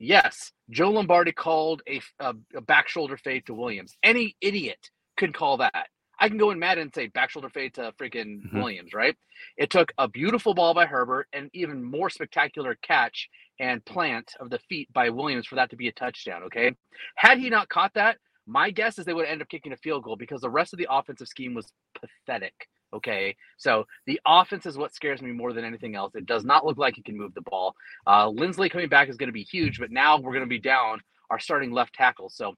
Yes, 0.00 0.50
Joe 0.70 0.90
Lombardi 0.90 1.30
called 1.32 1.82
a, 1.86 2.00
a, 2.20 2.34
a 2.56 2.60
back 2.62 2.88
shoulder 2.88 3.18
fade 3.18 3.44
to 3.46 3.54
Williams. 3.54 3.94
Any 4.02 4.34
idiot 4.40 4.90
could 5.18 5.34
call 5.34 5.58
that. 5.58 5.88
I 6.18 6.28
can 6.28 6.38
go 6.38 6.50
in 6.50 6.58
Madden 6.58 6.82
and 6.82 6.94
say 6.94 7.06
back 7.08 7.30
shoulder 7.30 7.50
fade 7.50 7.74
to 7.74 7.92
freaking 8.00 8.42
Mhm. 8.50 8.54
Williams, 8.54 8.94
right? 8.94 9.16
It 9.58 9.70
took 9.70 9.92
a 9.98 10.08
beautiful 10.08 10.54
ball 10.54 10.72
by 10.74 10.86
Herbert 10.86 11.28
and 11.34 11.50
even 11.52 11.84
more 11.84 12.08
spectacular 12.10 12.76
catch 12.82 13.28
and 13.58 13.84
plant 13.84 14.32
of 14.40 14.48
the 14.50 14.58
feet 14.58 14.90
by 14.92 15.10
Williams 15.10 15.46
for 15.46 15.54
that 15.56 15.68
to 15.70 15.76
be 15.76 15.88
a 15.88 15.92
touchdown. 15.92 16.44
Okay. 16.44 16.74
Had 17.16 17.38
he 17.38 17.50
not 17.50 17.68
caught 17.68 17.92
that, 17.94 18.16
my 18.46 18.70
guess 18.70 18.98
is 18.98 19.04
they 19.04 19.14
would 19.14 19.26
end 19.26 19.42
up 19.42 19.48
kicking 19.48 19.72
a 19.72 19.76
field 19.76 20.02
goal 20.02 20.16
because 20.16 20.40
the 20.40 20.50
rest 20.50 20.72
of 20.72 20.78
the 20.78 20.88
offensive 20.90 21.28
scheme 21.28 21.52
was 21.54 21.72
pathetic. 21.94 22.54
Okay. 22.92 23.36
So 23.56 23.86
the 24.06 24.20
offense 24.26 24.66
is 24.66 24.76
what 24.76 24.94
scares 24.94 25.22
me 25.22 25.32
more 25.32 25.52
than 25.52 25.64
anything 25.64 25.94
else. 25.94 26.14
It 26.14 26.26
does 26.26 26.44
not 26.44 26.66
look 26.66 26.78
like 26.78 26.96
he 26.96 27.02
can 27.02 27.16
move 27.16 27.34
the 27.34 27.42
ball. 27.42 27.74
Uh, 28.06 28.26
Linsley 28.26 28.70
coming 28.70 28.88
back 28.88 29.08
is 29.08 29.16
going 29.16 29.28
to 29.28 29.32
be 29.32 29.44
huge, 29.44 29.78
but 29.78 29.90
now 29.90 30.18
we're 30.18 30.32
going 30.32 30.44
to 30.44 30.48
be 30.48 30.58
down 30.58 31.00
our 31.30 31.38
starting 31.38 31.70
left 31.70 31.94
tackle. 31.94 32.28
So 32.28 32.54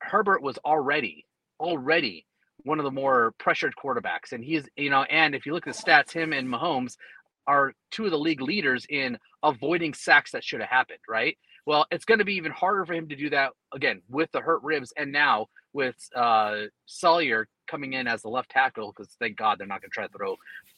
Herbert 0.00 0.42
was 0.42 0.58
already, 0.58 1.26
already 1.60 2.26
one 2.62 2.78
of 2.78 2.84
the 2.84 2.90
more 2.90 3.32
pressured 3.38 3.74
quarterbacks. 3.82 4.32
And 4.32 4.42
he's, 4.42 4.66
you 4.76 4.90
know, 4.90 5.02
and 5.02 5.34
if 5.34 5.46
you 5.46 5.52
look 5.52 5.66
at 5.66 5.76
the 5.76 5.82
stats, 5.82 6.12
him 6.12 6.32
and 6.32 6.48
Mahomes 6.48 6.96
are 7.46 7.74
two 7.90 8.06
of 8.06 8.10
the 8.10 8.18
league 8.18 8.40
leaders 8.40 8.86
in 8.88 9.18
avoiding 9.42 9.94
sacks 9.94 10.32
that 10.32 10.42
should 10.42 10.60
have 10.60 10.70
happened, 10.70 10.98
right? 11.08 11.38
Well, 11.66 11.86
it's 11.92 12.04
going 12.06 12.20
to 12.20 12.26
be 12.26 12.34
even 12.36 12.52
harder 12.52 12.86
for 12.86 12.94
him 12.94 13.08
to 13.08 13.16
do 13.16 13.30
that 13.30 13.52
again 13.74 14.02
with 14.10 14.30
the 14.32 14.40
hurt 14.40 14.62
ribs 14.64 14.92
and 14.96 15.12
now 15.12 15.48
with 15.74 15.96
uh 16.16 16.62
Salyer 16.86 17.48
coming 17.68 17.94
in 17.94 18.08
as 18.08 18.22
the 18.22 18.28
left 18.30 18.50
tackle 18.50 18.92
because 18.96 19.14
thank 19.20 19.36
God 19.38 19.58
they're 19.58 19.66
not 19.68 19.82
going 19.82 19.90
to 19.90 19.94
try 19.94 20.06
to 20.06 20.12
throw 20.16 20.36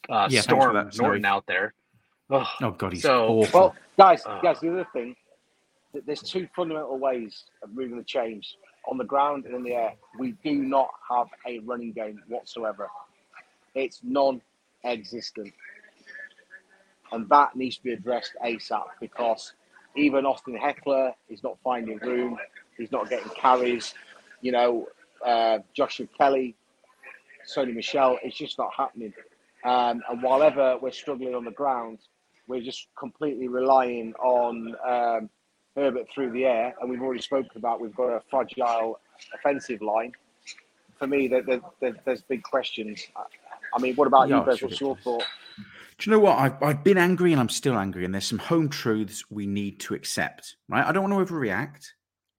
uh, 0.09 0.29
Yeah, 0.29 0.41
Storm 0.41 0.73
that, 0.73 0.95
Norton 0.95 1.25
out 1.25 1.45
there. 1.47 1.73
Ugh. 2.31 2.47
Oh 2.61 2.71
god, 2.71 2.93
he's 2.93 3.03
So, 3.03 3.27
awful. 3.27 3.53
Well, 3.53 3.75
guys, 3.97 4.23
Uh. 4.25 4.41
guys, 4.41 4.59
the 4.61 4.71
other 4.71 4.87
thing, 4.93 5.15
there's 6.05 6.23
two 6.23 6.47
fundamental 6.55 6.99
ways 6.99 7.45
of 7.63 7.71
moving 7.73 7.97
the 7.97 8.03
chains 8.03 8.57
on 8.89 8.97
the 8.97 9.05
ground 9.05 9.45
and 9.45 9.55
in 9.55 9.63
the 9.63 9.73
air. 9.73 9.93
We 10.19 10.33
do 10.43 10.53
not 10.63 10.89
have 11.09 11.27
a 11.47 11.59
running 11.59 11.93
game 11.93 12.21
whatsoever. 12.27 12.89
It's 13.75 14.01
non-existent, 14.03 15.53
and 17.11 17.29
that 17.29 17.55
needs 17.55 17.77
to 17.77 17.83
be 17.83 17.93
addressed 17.93 18.33
ASAP 18.45 18.83
because 19.01 19.53
even 19.95 20.25
Austin 20.25 20.57
Ekeler 20.57 21.13
is 21.29 21.43
not 21.43 21.57
finding 21.63 21.97
room. 21.99 22.37
He's 22.77 22.91
not 22.91 23.09
getting 23.09 23.29
carries. 23.29 23.93
You 24.41 24.51
know, 24.51 24.87
uh, 25.25 25.59
Joshua 25.73 26.07
Kelley, 26.17 26.55
Sony 27.47 27.73
Michel, 27.73 28.17
it's 28.23 28.37
just 28.37 28.57
not 28.57 28.69
happening. 28.75 29.13
Um, 29.65 30.01
and 30.09 30.23
while 30.23 30.41
ever 30.41 30.77
we're 30.81 30.91
struggling 30.91 31.35
on 31.35 31.43
the 31.43 31.51
ground, 31.51 31.99
we're 32.47 32.61
just 32.61 32.87
completely 32.97 33.47
relying 33.47 34.13
on 34.15 34.75
um, 34.87 35.29
Herbert 35.75 36.07
through 36.13 36.31
the 36.31 36.45
air. 36.45 36.73
And 36.79 36.89
we've 36.89 37.01
already 37.01 37.21
spoken 37.21 37.51
about 37.55 37.81
we've 37.81 37.95
got 37.95 38.07
a 38.09 38.21
fragile 38.29 38.99
offensive 39.33 39.81
line. 39.81 40.13
For 40.97 41.07
me, 41.07 41.27
there, 41.27 41.43
there, 41.43 41.61
there, 41.79 41.95
there's 42.05 42.21
big 42.23 42.43
questions. 42.43 43.07
I, 43.73 43.79
mean, 43.79 43.95
what 43.95 44.07
about 44.07 44.29
Yeah, 44.29 44.39
you, 44.39 44.45
Bez? 44.45 44.61
What's 44.61 44.81
your 44.81 44.97
thought? 44.97 45.23
Do 45.99 46.09
you 46.09 46.15
know 46.15 46.21
what? 46.21 46.39
I've, 46.39 46.63
I've 46.63 46.83
been 46.83 46.97
angry 46.97 47.33
and 47.33 47.41
I'm 47.41 47.49
still 47.49 47.77
angry, 47.77 48.05
and 48.05 48.13
there's 48.13 48.25
some 48.25 48.39
home 48.39 48.69
truths 48.69 49.25
we 49.29 49.45
need 49.45 49.81
to 49.81 49.93
accept, 49.93 50.55
right? 50.69 50.85
I 50.85 50.93
don't 50.93 51.09
want 51.09 51.27
to 51.27 51.33
overreact. 51.33 51.87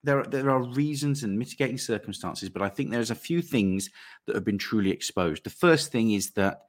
There, 0.03 0.19
are- 0.19 0.25
there 0.25 0.49
are 0.49 0.63
reasons 0.63 1.21
and 1.23 1.37
mitigating 1.37 1.77
circumstances, 1.77 2.49
but 2.49 2.63
I 2.63 2.69
think 2.69 2.89
there's 2.89 3.11
a 3.11 3.15
few 3.15 3.39
things 3.39 3.89
that 4.25 4.35
have 4.35 4.43
been 4.43 4.57
truly 4.57 4.89
exposed. 4.89 5.43
The 5.43 5.51
first 5.51 5.91
thing 5.91 6.11
is 6.11 6.31
that, 6.31 6.61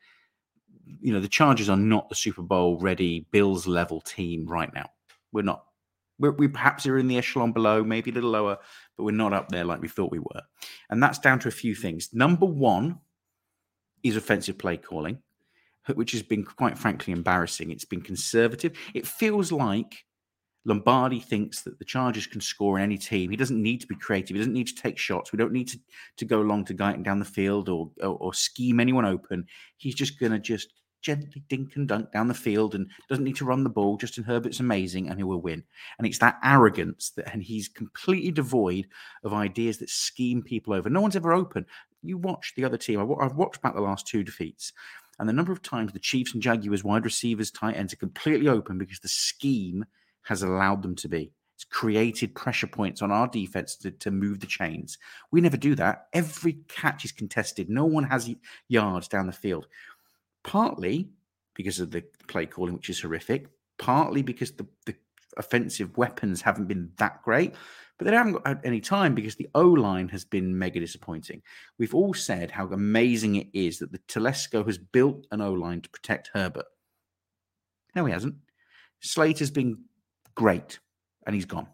you 1.00 1.14
know, 1.14 1.20
the 1.20 1.28
Chargers 1.28 1.70
are 1.70 1.78
not 1.78 2.10
the 2.10 2.14
Super 2.14 2.42
Bowl 2.42 2.78
ready 2.78 3.26
Bills 3.30 3.66
level 3.66 4.02
team 4.02 4.46
right 4.46 4.72
now. 4.74 4.90
We're 5.32 5.42
not. 5.42 5.64
We're, 6.18 6.32
we 6.32 6.46
perhaps 6.46 6.86
are 6.86 6.98
in 6.98 7.08
the 7.08 7.16
echelon 7.16 7.52
below, 7.52 7.82
maybe 7.82 8.10
a 8.10 8.14
little 8.14 8.30
lower, 8.30 8.58
but 8.98 9.04
we're 9.04 9.12
not 9.12 9.32
up 9.32 9.48
there 9.48 9.64
like 9.64 9.80
we 9.80 9.88
thought 9.88 10.12
we 10.12 10.18
were. 10.18 10.42
And 10.90 11.02
that's 11.02 11.18
down 11.18 11.38
to 11.40 11.48
a 11.48 11.52
few 11.52 11.74
things. 11.74 12.10
Number 12.12 12.44
one 12.44 13.00
is 14.02 14.16
offensive 14.16 14.58
play 14.58 14.76
calling 14.76 15.22
which 15.94 16.12
has 16.12 16.22
been 16.22 16.44
quite 16.44 16.78
frankly 16.78 17.12
embarrassing. 17.12 17.70
It's 17.70 17.84
been 17.84 18.02
conservative. 18.02 18.72
It 18.94 19.06
feels 19.06 19.50
like 19.50 20.04
Lombardi 20.64 21.18
thinks 21.18 21.62
that 21.62 21.78
the 21.78 21.84
Chargers 21.84 22.26
can 22.26 22.40
score 22.40 22.78
in 22.78 22.84
any 22.84 22.98
team. 22.98 23.30
He 23.30 23.36
doesn't 23.36 23.60
need 23.60 23.80
to 23.80 23.86
be 23.86 23.96
creative. 23.96 24.34
He 24.34 24.38
doesn't 24.38 24.52
need 24.52 24.68
to 24.68 24.74
take 24.74 24.96
shots. 24.96 25.32
We 25.32 25.36
don't 25.36 25.52
need 25.52 25.68
to, 25.68 25.80
to 26.18 26.24
go 26.24 26.40
along 26.40 26.66
to 26.66 26.74
guide 26.74 27.02
down 27.02 27.18
the 27.18 27.24
field 27.24 27.68
or, 27.68 27.90
or, 28.00 28.16
or 28.18 28.34
scheme 28.34 28.78
anyone 28.78 29.04
open. 29.04 29.46
He's 29.76 29.94
just 29.94 30.20
going 30.20 30.32
to 30.32 30.38
just 30.38 30.72
gently 31.02 31.42
dink 31.48 31.74
and 31.74 31.88
dunk 31.88 32.12
down 32.12 32.28
the 32.28 32.34
field 32.34 32.76
and 32.76 32.88
doesn't 33.08 33.24
need 33.24 33.36
to 33.36 33.44
run 33.44 33.64
the 33.64 33.70
ball. 33.70 33.96
Justin 33.96 34.22
Herbert's 34.22 34.60
amazing 34.60 35.08
and 35.08 35.18
he 35.18 35.24
will 35.24 35.42
win. 35.42 35.64
And 35.98 36.06
it's 36.06 36.18
that 36.18 36.38
arrogance 36.44 37.10
that, 37.16 37.32
and 37.32 37.42
he's 37.42 37.68
completely 37.68 38.30
devoid 38.30 38.86
of 39.24 39.34
ideas 39.34 39.78
that 39.78 39.90
scheme 39.90 40.42
people 40.42 40.74
over. 40.74 40.88
No 40.88 41.00
one's 41.00 41.16
ever 41.16 41.32
open. 41.32 41.66
You 42.04 42.18
watch 42.18 42.52
the 42.56 42.64
other 42.64 42.78
team. 42.78 43.00
I've 43.00 43.36
watched 43.36 43.62
back 43.62 43.74
the 43.74 43.80
last 43.80 44.06
two 44.06 44.22
defeats. 44.22 44.72
And 45.22 45.28
the 45.28 45.32
number 45.32 45.52
of 45.52 45.62
times 45.62 45.92
the 45.92 46.00
Chiefs 46.00 46.34
and 46.34 46.42
Jaguars 46.42 46.82
wide 46.82 47.04
receivers, 47.04 47.52
tight 47.52 47.76
ends 47.76 47.92
are 47.92 47.96
completely 47.96 48.48
open 48.48 48.76
because 48.76 48.98
the 48.98 49.06
scheme 49.06 49.84
has 50.22 50.42
allowed 50.42 50.82
them 50.82 50.96
to 50.96 51.08
be. 51.08 51.30
It's 51.54 51.62
created 51.62 52.34
pressure 52.34 52.66
points 52.66 53.02
on 53.02 53.12
our 53.12 53.28
defense 53.28 53.76
to, 53.76 53.92
to 53.92 54.10
move 54.10 54.40
the 54.40 54.48
chains. 54.48 54.98
We 55.30 55.40
never 55.40 55.56
do 55.56 55.76
that. 55.76 56.08
Every 56.12 56.54
catch 56.66 57.04
is 57.04 57.12
contested. 57.12 57.70
No 57.70 57.84
one 57.84 58.02
has 58.02 58.34
yards 58.66 59.06
down 59.06 59.28
the 59.28 59.32
field. 59.32 59.68
Partly 60.42 61.10
because 61.54 61.78
of 61.78 61.92
the 61.92 62.02
play 62.26 62.46
calling, 62.46 62.74
which 62.74 62.90
is 62.90 63.00
horrific. 63.00 63.46
Partly 63.78 64.22
because 64.22 64.50
the, 64.50 64.66
the 64.86 64.96
offensive 65.36 65.96
weapons 65.96 66.42
haven't 66.42 66.66
been 66.66 66.90
that 66.96 67.22
great. 67.22 67.54
But 67.98 68.06
they 68.06 68.16
haven't 68.16 68.42
got 68.42 68.64
any 68.64 68.80
time 68.80 69.14
because 69.14 69.36
the 69.36 69.48
O 69.54 69.66
line 69.68 70.08
has 70.08 70.24
been 70.24 70.58
mega 70.58 70.80
disappointing. 70.80 71.42
We've 71.78 71.94
all 71.94 72.14
said 72.14 72.50
how 72.50 72.66
amazing 72.66 73.36
it 73.36 73.48
is 73.52 73.78
that 73.78 73.92
the 73.92 73.98
Telesco 74.08 74.66
has 74.66 74.78
built 74.78 75.26
an 75.30 75.40
O 75.40 75.52
line 75.52 75.82
to 75.82 75.90
protect 75.90 76.30
Herbert. 76.32 76.66
No, 77.94 78.04
he 78.06 78.12
hasn't. 78.12 78.34
Slater's 79.00 79.50
been 79.50 79.84
great, 80.34 80.78
and 81.26 81.34
he's 81.34 81.44
gone. 81.44 81.68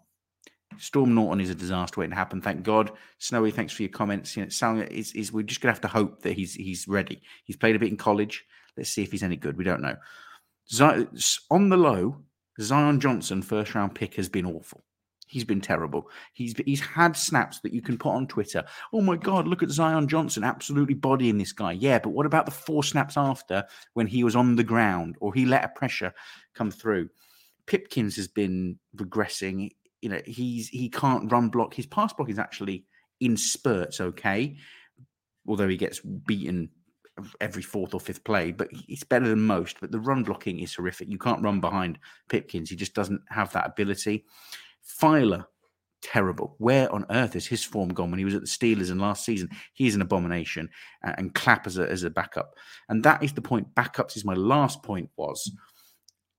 Storm 0.76 1.14
Norton 1.14 1.40
is 1.40 1.50
a 1.50 1.54
disaster 1.54 2.00
waiting 2.00 2.10
to 2.10 2.16
happen. 2.16 2.40
Thank 2.40 2.62
God. 2.62 2.92
Snowy, 3.18 3.50
thanks 3.50 3.72
for 3.72 3.82
your 3.82 3.90
comments. 3.90 4.36
You 4.36 4.44
know, 4.44 4.48
Sal, 4.48 4.80
is, 4.80 5.12
is 5.12 5.32
we're 5.32 5.42
just 5.42 5.60
gonna 5.60 5.72
have 5.72 5.80
to 5.80 5.88
hope 5.88 6.22
that 6.22 6.34
he's 6.34 6.54
he's 6.54 6.86
ready. 6.86 7.22
He's 7.44 7.56
played 7.56 7.76
a 7.76 7.78
bit 7.78 7.90
in 7.90 7.96
college. 7.96 8.44
Let's 8.76 8.90
see 8.90 9.02
if 9.02 9.10
he's 9.10 9.22
any 9.22 9.36
good. 9.36 9.56
We 9.56 9.64
don't 9.64 9.80
know. 9.80 9.96
Zi- 10.70 11.08
on 11.50 11.68
the 11.68 11.76
low, 11.76 12.18
Zion 12.60 13.00
Johnson, 13.00 13.42
first 13.42 13.74
round 13.74 13.94
pick, 13.94 14.14
has 14.14 14.28
been 14.28 14.46
awful. 14.46 14.82
He's 15.28 15.44
been 15.44 15.60
terrible. 15.60 16.10
He's 16.32 16.54
he's 16.64 16.80
had 16.80 17.14
snaps 17.14 17.60
that 17.60 17.74
you 17.74 17.82
can 17.82 17.98
put 17.98 18.14
on 18.14 18.26
Twitter. 18.26 18.64
Oh 18.94 19.02
my 19.02 19.16
God, 19.16 19.46
look 19.46 19.62
at 19.62 19.70
Zion 19.70 20.08
Johnson 20.08 20.42
absolutely 20.42 20.94
bodying 20.94 21.36
this 21.36 21.52
guy. 21.52 21.72
Yeah, 21.72 21.98
but 21.98 22.10
what 22.10 22.24
about 22.24 22.46
the 22.46 22.50
four 22.50 22.82
snaps 22.82 23.16
after 23.18 23.64
when 23.92 24.06
he 24.06 24.24
was 24.24 24.34
on 24.34 24.56
the 24.56 24.64
ground 24.64 25.16
or 25.20 25.34
he 25.34 25.44
let 25.44 25.64
a 25.64 25.68
pressure 25.68 26.14
come 26.54 26.70
through? 26.70 27.10
Pipkins 27.66 28.16
has 28.16 28.26
been 28.26 28.78
regressing. 28.96 29.70
You 30.00 30.08
know, 30.08 30.22
he's 30.24 30.68
he 30.68 30.88
can't 30.88 31.30
run 31.30 31.50
block. 31.50 31.74
His 31.74 31.86
pass 31.86 32.14
block 32.14 32.30
is 32.30 32.38
actually 32.38 32.86
in 33.20 33.36
spurts 33.36 34.00
okay, 34.00 34.56
although 35.46 35.68
he 35.68 35.76
gets 35.76 36.00
beaten 36.00 36.70
every 37.40 37.62
fourth 37.62 37.94
or 37.94 38.00
fifth 38.00 38.24
play, 38.24 38.52
but 38.52 38.68
it's 38.88 39.04
better 39.04 39.28
than 39.28 39.40
most. 39.40 39.80
But 39.80 39.92
the 39.92 40.00
run 40.00 40.22
blocking 40.24 40.60
is 40.60 40.74
horrific. 40.74 41.08
You 41.08 41.18
can't 41.18 41.42
run 41.42 41.60
behind 41.60 41.98
Pipkins. 42.28 42.70
He 42.70 42.76
just 42.76 42.94
doesn't 42.94 43.20
have 43.28 43.52
that 43.52 43.66
ability. 43.66 44.24
Feiler, 45.00 45.44
terrible. 46.02 46.54
Where 46.58 46.92
on 46.92 47.06
earth 47.10 47.36
is 47.36 47.46
his 47.46 47.64
form 47.64 47.90
gone 47.90 48.10
when 48.10 48.18
he 48.18 48.24
was 48.24 48.34
at 48.34 48.40
the 48.40 48.46
Steelers 48.46 48.90
and 48.90 49.00
last 49.00 49.24
season? 49.24 49.50
He 49.74 49.86
is 49.86 49.94
an 49.94 50.02
abomination. 50.02 50.68
a- 51.04 51.18
And 51.18 51.34
Clapp 51.34 51.66
as 51.66 51.78
a, 51.78 51.88
as 51.90 52.04
a 52.04 52.10
backup. 52.10 52.54
And 52.88 53.02
that 53.04 53.22
is 53.22 53.32
the 53.32 53.42
point. 53.42 53.74
Backups 53.74 54.16
is 54.16 54.24
my 54.24 54.34
last 54.34 54.82
point 54.82 55.10
was 55.16 55.50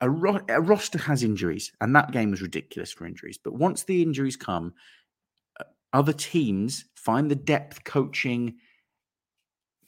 a, 0.01 0.09
ro- 0.09 0.39
a 0.47 0.61
roster 0.61 0.97
has 0.97 1.23
injuries, 1.23 1.71
and 1.81 1.95
that 1.95 2.11
game 2.11 2.31
was 2.31 2.41
ridiculous 2.41 2.91
for 2.91 3.05
injuries. 3.05 3.37
But 3.37 3.55
once 3.55 3.83
the 3.83 4.01
injuries 4.01 4.37
come, 4.37 4.73
uh, 5.59 5.65
other 5.91 6.13
teams 6.13 6.85
find 6.95 7.29
the 7.29 7.35
depth 7.35 7.83
coaching 7.83 8.55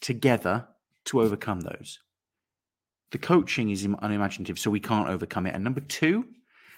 together 0.01 0.67
to 1.05 1.21
overcome 1.21 1.61
those. 1.61 1.99
The 3.11 3.17
coaching 3.17 3.69
is 3.69 3.83
unimaginative, 3.83 4.57
so 4.57 4.71
we 4.71 4.79
can't 4.79 5.09
overcome 5.09 5.45
it. 5.45 5.53
And 5.53 5.63
number 5.63 5.81
two, 5.81 6.25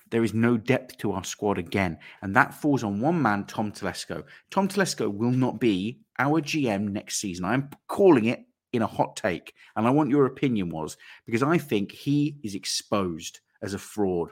there 0.10 0.24
is 0.24 0.34
no 0.34 0.58
depth 0.58 0.98
to 1.00 1.12
our 1.12 1.24
squad 1.24 1.58
again. 1.58 1.98
And 2.22 2.36
that 2.36 2.54
falls 2.54 2.84
on 2.84 3.00
one 3.00 3.22
man, 3.22 3.46
Tom 3.46 3.72
Telesco. 3.72 4.24
Tom 4.52 4.68
Telesco 4.68 5.12
will 5.12 5.32
not 5.32 5.60
be 5.60 6.00
our 6.20 6.42
GM 6.42 6.92
next 6.92 7.18
season. 7.18 7.46
I'm 7.46 7.70
calling 7.88 8.26
it 8.26 8.46
in 8.74 8.82
a 8.82 8.88
hot 8.88 9.16
take. 9.16 9.54
And 9.76 9.88
I 9.88 9.92
want 9.92 10.10
your 10.10 10.26
opinion 10.26 10.70
was 10.70 10.98
because 11.26 11.44
I 11.44 11.58
think 11.58 11.92
he 11.92 12.38
is 12.44 12.56
exposed 12.56 13.40
as 13.62 13.74
a 13.74 13.80
fraud. 13.80 14.32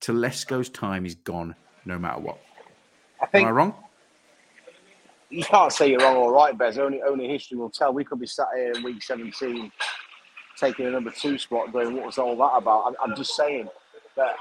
Telesco's 0.00 0.68
time 0.68 1.04
is 1.04 1.14
gone 1.14 1.54
no 1.84 1.98
matter 1.98 2.20
what. 2.20 2.40
I 3.20 3.38
Am 3.38 3.44
I 3.46 3.50
wrong? 3.50 3.74
You 5.30 5.44
can't 5.44 5.72
say 5.72 5.90
you're 5.90 6.00
wrong 6.00 6.16
or 6.16 6.32
right, 6.32 6.56
Bez. 6.56 6.78
Only 6.78 7.02
only 7.02 7.28
history 7.28 7.56
will 7.56 7.70
tell. 7.70 7.92
We 7.92 8.04
could 8.04 8.20
be 8.20 8.26
sat 8.26 8.48
here 8.54 8.72
in 8.72 8.82
week 8.82 9.02
17 9.02 9.70
taking 10.58 10.86
a 10.86 10.90
number 10.90 11.10
two 11.10 11.38
spot, 11.38 11.72
going, 11.72 11.94
"What 11.94 12.06
was 12.06 12.18
all 12.18 12.36
that 12.36 12.56
about?" 12.56 12.86
I'm, 12.86 12.94
I'm 13.02 13.16
just 13.16 13.36
saying 13.36 13.68
that 14.16 14.34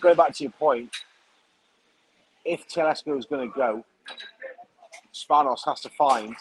going 0.00 0.16
back 0.16 0.34
to 0.36 0.44
your 0.44 0.52
point, 0.52 0.90
if 2.44 2.68
Telesco 2.68 3.18
is 3.18 3.26
going 3.26 3.48
to 3.48 3.54
go, 3.56 3.84
Spanos 5.12 5.64
has 5.66 5.80
to 5.82 5.90
find 5.90 6.34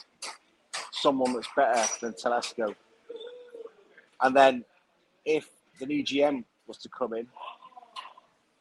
someone 0.92 1.34
that's 1.34 1.48
better 1.56 1.86
than 2.02 2.14
Telesco. 2.14 2.74
And 4.22 4.36
then 4.36 4.66
if 5.26 5.50
the 5.80 5.86
new 5.86 6.04
GM 6.04 6.44
was 6.68 6.78
to 6.80 6.90
come 6.90 7.14
in, 7.14 7.28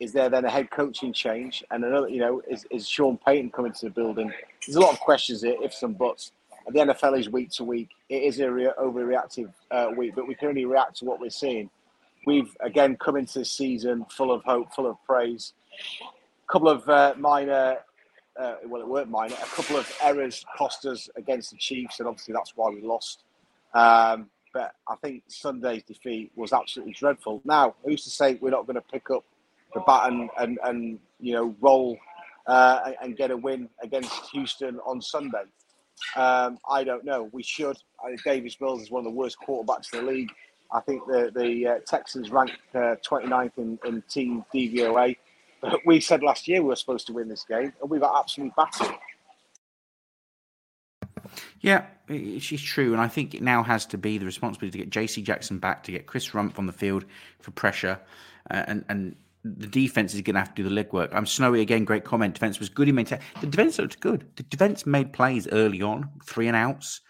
is 0.00 0.12
there 0.12 0.28
then 0.28 0.44
a 0.44 0.50
head 0.50 0.70
coaching 0.70 1.12
change? 1.12 1.64
And 1.70 1.84
another, 1.84 2.08
you 2.08 2.20
know, 2.20 2.40
is, 2.48 2.66
is 2.70 2.88
Sean 2.88 3.18
Payton 3.18 3.50
coming 3.50 3.72
to 3.72 3.86
the 3.86 3.90
building? 3.90 4.32
There's 4.66 4.76
a 4.76 4.80
lot 4.80 4.92
of 4.92 5.00
questions 5.00 5.42
here, 5.42 5.56
ifs 5.62 5.82
and 5.82 5.98
buts. 5.98 6.32
And 6.66 6.74
the 6.74 6.94
NFL 6.94 7.18
is 7.18 7.28
week 7.30 7.50
to 7.52 7.64
week. 7.64 7.90
It 8.08 8.22
is 8.22 8.38
a 8.40 8.50
re- 8.50 8.72
overreactive 8.78 9.52
uh, 9.70 9.88
week, 9.96 10.14
but 10.14 10.28
we 10.28 10.34
can 10.34 10.48
only 10.48 10.66
react 10.66 10.98
to 10.98 11.04
what 11.04 11.20
we're 11.20 11.30
seeing. 11.30 11.70
We've 12.26 12.54
again 12.60 12.96
come 12.96 13.16
into 13.16 13.40
this 13.40 13.50
season 13.50 14.04
full 14.10 14.32
of 14.32 14.44
hope, 14.44 14.72
full 14.74 14.86
of 14.86 14.96
praise. 15.06 15.54
A 16.00 16.52
couple 16.52 16.68
of 16.68 16.88
uh, 16.88 17.14
minor, 17.16 17.78
uh, 18.38 18.54
well, 18.66 18.82
it 18.82 18.88
weren't 18.88 19.10
minor, 19.10 19.34
a 19.34 19.46
couple 19.46 19.76
of 19.76 19.90
errors 20.02 20.44
cost 20.56 20.84
us 20.84 21.08
against 21.16 21.50
the 21.50 21.56
Chiefs, 21.56 22.00
and 22.00 22.08
obviously 22.08 22.34
that's 22.34 22.52
why 22.54 22.68
we 22.70 22.82
lost. 22.82 23.24
Um, 23.72 24.28
but 24.52 24.74
I 24.86 24.96
think 24.96 25.22
Sunday's 25.28 25.82
defeat 25.84 26.32
was 26.36 26.52
absolutely 26.52 26.94
dreadful. 26.94 27.40
Now, 27.44 27.74
who's 27.84 28.04
to 28.04 28.10
say 28.10 28.38
we're 28.40 28.50
not 28.50 28.66
going 28.66 28.76
to 28.76 28.82
pick 28.82 29.10
up 29.10 29.24
the 29.74 29.80
baton 29.80 30.28
and, 30.38 30.58
and 30.64 30.98
you 31.20 31.34
know 31.34 31.54
roll 31.60 31.98
uh, 32.46 32.92
and 33.02 33.16
get 33.16 33.30
a 33.30 33.36
win 33.36 33.68
against 33.82 34.30
Houston 34.32 34.78
on 34.80 35.00
Sunday? 35.00 35.44
Um, 36.16 36.58
I 36.68 36.84
don't 36.84 37.04
know. 37.04 37.28
We 37.32 37.42
should. 37.42 37.76
I 38.04 38.16
Davis 38.24 38.60
Mills 38.60 38.82
is 38.82 38.90
one 38.90 39.00
of 39.00 39.04
the 39.04 39.16
worst 39.16 39.36
quarterbacks 39.46 39.92
in 39.92 40.04
the 40.04 40.12
league. 40.12 40.30
I 40.72 40.80
think 40.80 41.02
the 41.06 41.30
the 41.34 41.66
uh, 41.66 41.78
Texans 41.86 42.30
ranked 42.30 42.58
uh, 42.74 42.96
29th 43.08 43.58
in, 43.58 43.78
in 43.84 44.02
team 44.08 44.44
DVOA. 44.54 45.16
But 45.60 45.80
we 45.84 46.00
said 46.00 46.22
last 46.22 46.46
year 46.46 46.62
we 46.62 46.68
were 46.68 46.76
supposed 46.76 47.06
to 47.08 47.12
win 47.12 47.28
this 47.28 47.44
game, 47.44 47.72
and 47.80 47.90
we 47.90 47.98
got 47.98 48.18
absolutely 48.18 48.54
battered. 48.56 48.94
Yeah, 51.60 51.86
it's 52.08 52.62
true, 52.62 52.92
and 52.92 53.00
I 53.00 53.08
think 53.08 53.34
it 53.34 53.42
now 53.42 53.62
has 53.62 53.84
to 53.86 53.98
be 53.98 54.18
the 54.18 54.24
responsibility 54.24 54.78
to 54.78 54.84
get 54.84 54.90
J.C. 54.90 55.22
Jackson 55.22 55.58
back, 55.58 55.82
to 55.84 55.92
get 55.92 56.06
Chris 56.06 56.30
Rumph 56.30 56.58
on 56.58 56.66
the 56.66 56.72
field 56.72 57.04
for 57.40 57.50
pressure, 57.50 57.98
uh, 58.50 58.64
and 58.68 58.84
and 58.88 59.16
the 59.44 59.66
defense 59.66 60.14
is 60.14 60.20
going 60.20 60.34
to 60.34 60.40
have 60.40 60.54
to 60.54 60.62
do 60.62 60.68
the 60.68 60.84
legwork. 60.84 61.10
I'm 61.12 61.26
Snowy 61.26 61.60
again. 61.60 61.84
Great 61.84 62.04
comment. 62.04 62.34
Defense 62.34 62.58
was 62.58 62.68
good. 62.68 62.88
He 62.88 62.92
maintained 62.92 63.22
the 63.40 63.46
defense 63.46 63.78
looked 63.78 64.00
good. 64.00 64.26
The 64.36 64.42
defense 64.44 64.86
made 64.86 65.12
plays 65.12 65.46
early 65.48 65.82
on, 65.82 66.10
three 66.24 66.48
and 66.48 66.56
outs, 66.56 67.00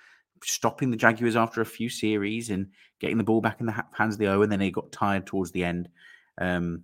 stopping 0.45 0.91
the 0.91 0.97
Jaguars 0.97 1.37
after 1.37 1.61
a 1.61 1.67
few 1.67 1.89
series 1.89 2.51
and 2.51 2.69
getting 3.01 3.19
the 3.19 3.25
ball 3.25 3.41
back 3.41 3.61
in 3.61 3.67
the 3.67 3.85
hands 3.93 4.15
of 4.15 4.19
the 4.19 4.27
O. 4.29 4.43
And 4.43 4.53
then 4.53 4.59
they 4.59 4.71
got 4.71 4.93
tired 4.93 5.27
towards 5.27 5.53
the 5.53 5.65
end. 5.65 5.89
Um, 6.41 6.83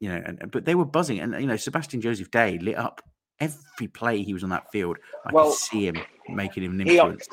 you 0.00 0.08
know, 0.08 0.22
and, 0.24 0.50
but 0.50 0.64
they 0.64 0.74
were 0.74 0.84
buzzing, 0.84 1.20
and 1.20 1.34
you 1.40 1.46
know, 1.46 1.56
Sebastian 1.56 2.00
Joseph 2.00 2.30
Day 2.30 2.58
lit 2.58 2.76
up 2.76 3.00
every 3.40 3.88
play 3.88 4.22
he 4.22 4.34
was 4.34 4.42
on 4.44 4.50
that 4.50 4.70
field. 4.70 4.98
I 5.24 5.32
well, 5.32 5.50
could 5.50 5.58
see 5.58 5.86
him 5.86 5.96
making 6.28 6.64
him 6.64 6.72
an 6.72 6.86
influence. 6.86 7.28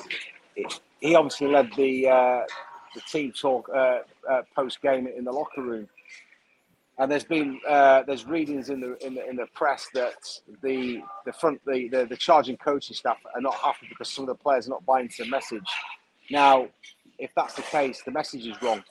He, 0.55 0.65
he 1.01 1.15
obviously 1.15 1.47
led 1.47 1.71
the 1.75 2.07
uh, 2.07 2.41
the 2.95 3.01
team 3.01 3.33
talk 3.33 3.69
uh, 3.73 3.99
uh, 4.29 4.41
post 4.55 4.81
game 4.81 5.07
in 5.07 5.23
the 5.25 5.31
locker 5.31 5.61
room, 5.61 5.87
and 6.99 7.11
there's 7.11 7.23
been 7.23 7.59
uh, 7.67 8.03
there's 8.03 8.25
readings 8.25 8.69
in 8.69 8.79
the, 8.79 8.97
in 9.05 9.15
the 9.15 9.27
in 9.29 9.35
the 9.35 9.47
press 9.53 9.87
that 9.93 10.13
the 10.61 11.01
the 11.25 11.33
front 11.33 11.59
the, 11.65 11.89
the 11.89 12.05
the 12.05 12.17
charging 12.17 12.57
coaching 12.57 12.95
staff 12.95 13.17
are 13.33 13.41
not 13.41 13.55
happy 13.55 13.87
because 13.89 14.09
some 14.09 14.23
of 14.23 14.27
the 14.29 14.43
players 14.43 14.67
are 14.67 14.71
not 14.71 14.85
buying 14.85 15.05
into 15.05 15.23
the 15.23 15.29
message. 15.29 15.63
Now, 16.29 16.67
if 17.17 17.31
that's 17.35 17.55
the 17.55 17.63
case, 17.63 18.01
the 18.03 18.11
message 18.11 18.45
is 18.45 18.61
wrong 18.61 18.83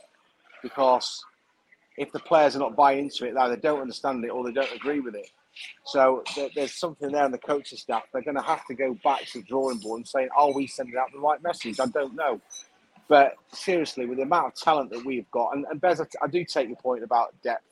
because 0.63 1.25
if 1.97 2.11
the 2.13 2.19
players 2.19 2.57
are 2.57 2.61
not 2.61 2.75
buying 2.77 3.01
into 3.01 3.27
it, 3.27 3.37
either 3.37 3.55
they 3.55 3.61
don't 3.61 3.81
understand 3.81 4.25
it 4.25 4.29
or 4.29 4.45
they 4.45 4.53
don't 4.53 4.73
agree 4.75 5.01
with 5.01 5.15
it. 5.15 5.29
So 5.85 6.25
there's 6.55 6.73
something 6.73 7.13
there 7.13 7.27
in 7.27 7.33
the 7.33 7.39
coaching 7.39 7.79
staff. 7.79 8.05
They're 8.13 8.23
going 8.23 8.37
to 8.37 8.43
have 8.43 8.67
to 8.67 8.75
go 8.75 8.97
back 9.05 9.27
to 9.27 9.41
the 9.41 9.45
drawing 9.45 9.79
board 9.79 9.99
and 9.99 10.09
say, 10.09 10.29
"Are 10.37 10.53
we 10.53 10.67
sending 10.67 10.97
out 10.97 11.13
the 11.13 11.19
right 11.21 11.43
message?" 11.43 11.79
I 11.79 11.87
don't 11.87 12.15
know, 12.15 12.41
but 13.09 13.35
seriously, 13.53 14.07
with 14.07 14.17
the 14.19 14.25
amount 14.25 14.47
of 14.47 14.55
talent 14.55 14.91
that 14.91 15.05
we've 15.05 15.31
got, 15.31 15.55
and, 15.55 15.67
and 15.71 15.81
Bez, 15.81 16.01
I 16.01 16.27
do 16.27 16.45
take 16.45 16.69
your 16.69 16.79
point 16.79 17.05
about 17.05 17.35
depth, 17.43 17.65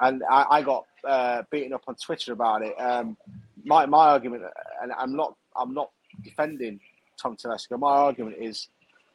and 0.00 0.22
I, 0.30 0.46
I 0.50 0.62
got 0.62 0.84
uh, 1.06 1.42
beaten 1.50 1.72
up 1.72 1.82
on 1.88 1.94
Twitter 1.96 2.32
about 2.32 2.62
it. 2.62 2.74
Um, 2.80 3.16
my 3.64 3.86
my 3.86 4.08
argument, 4.08 4.44
and 4.82 4.92
I'm 4.92 5.14
not 5.14 5.34
I'm 5.56 5.74
not 5.74 5.90
defending 6.22 6.80
Tom 7.20 7.36
Telesco. 7.36 7.78
My 7.78 7.92
argument 7.92 8.36
is, 8.40 8.68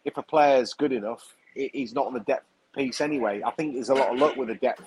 if 0.05 0.17
a 0.17 0.23
player's 0.23 0.73
good 0.73 0.91
enough, 0.91 1.23
he's 1.55 1.93
not 1.93 2.07
on 2.07 2.13
the 2.13 2.19
depth 2.21 2.45
piece 2.75 3.01
anyway. 3.01 3.41
I 3.45 3.51
think 3.51 3.73
there's 3.73 3.89
a 3.89 3.95
lot 3.95 4.13
of 4.13 4.19
luck 4.19 4.35
with 4.35 4.49
the 4.49 4.55
depth 4.55 4.83